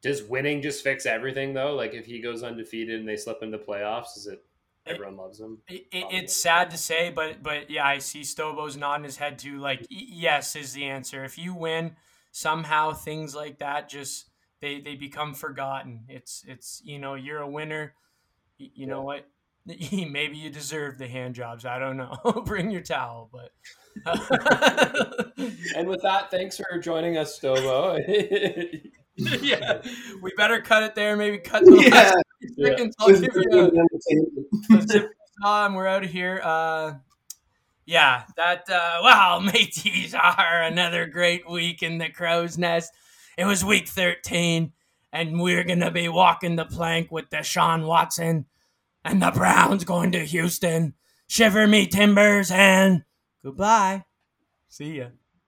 [0.06, 1.74] Does winning just fix everything though?
[1.74, 4.46] Like if he goes undefeated and they slip into playoffs, is it
[4.86, 5.58] everyone loves him?
[5.68, 9.40] It, it, it's sad to say, but but yeah, I see Stobo's nodding his head
[9.40, 9.58] too.
[9.58, 11.24] Like yes is the answer.
[11.24, 11.96] If you win,
[12.32, 14.30] somehow things like that just
[14.62, 16.06] they they become forgotten.
[16.08, 17.96] It's it's you know you're a winner.
[18.60, 19.28] Y- You know what?
[19.66, 21.66] Maybe you deserve the hand jobs.
[21.66, 22.44] I don't know.
[22.46, 23.52] Bring your towel, but.
[25.76, 28.00] And with that, thanks for joining us, Stobo.
[29.42, 29.82] yeah,
[30.22, 31.16] we better cut it there.
[31.16, 31.90] Maybe cut the Yeah.
[31.90, 32.16] last
[32.58, 32.68] Yeah.
[32.70, 32.96] seconds.
[33.00, 33.72] I'll give you
[34.72, 35.10] a- a zip
[35.44, 35.74] time.
[35.74, 36.42] We're out of here.
[36.44, 36.94] Uh,
[37.86, 42.92] yeah, that uh, wow, mateys are another great week in the crow's nest.
[43.38, 44.74] It was week thirteen,
[45.14, 48.46] and we're gonna be walking the plank with Deshaun Watson
[49.04, 50.94] and the Browns going to Houston.
[51.28, 53.04] Shiver me timbers and
[53.44, 54.04] goodbye.
[54.70, 55.08] See ya.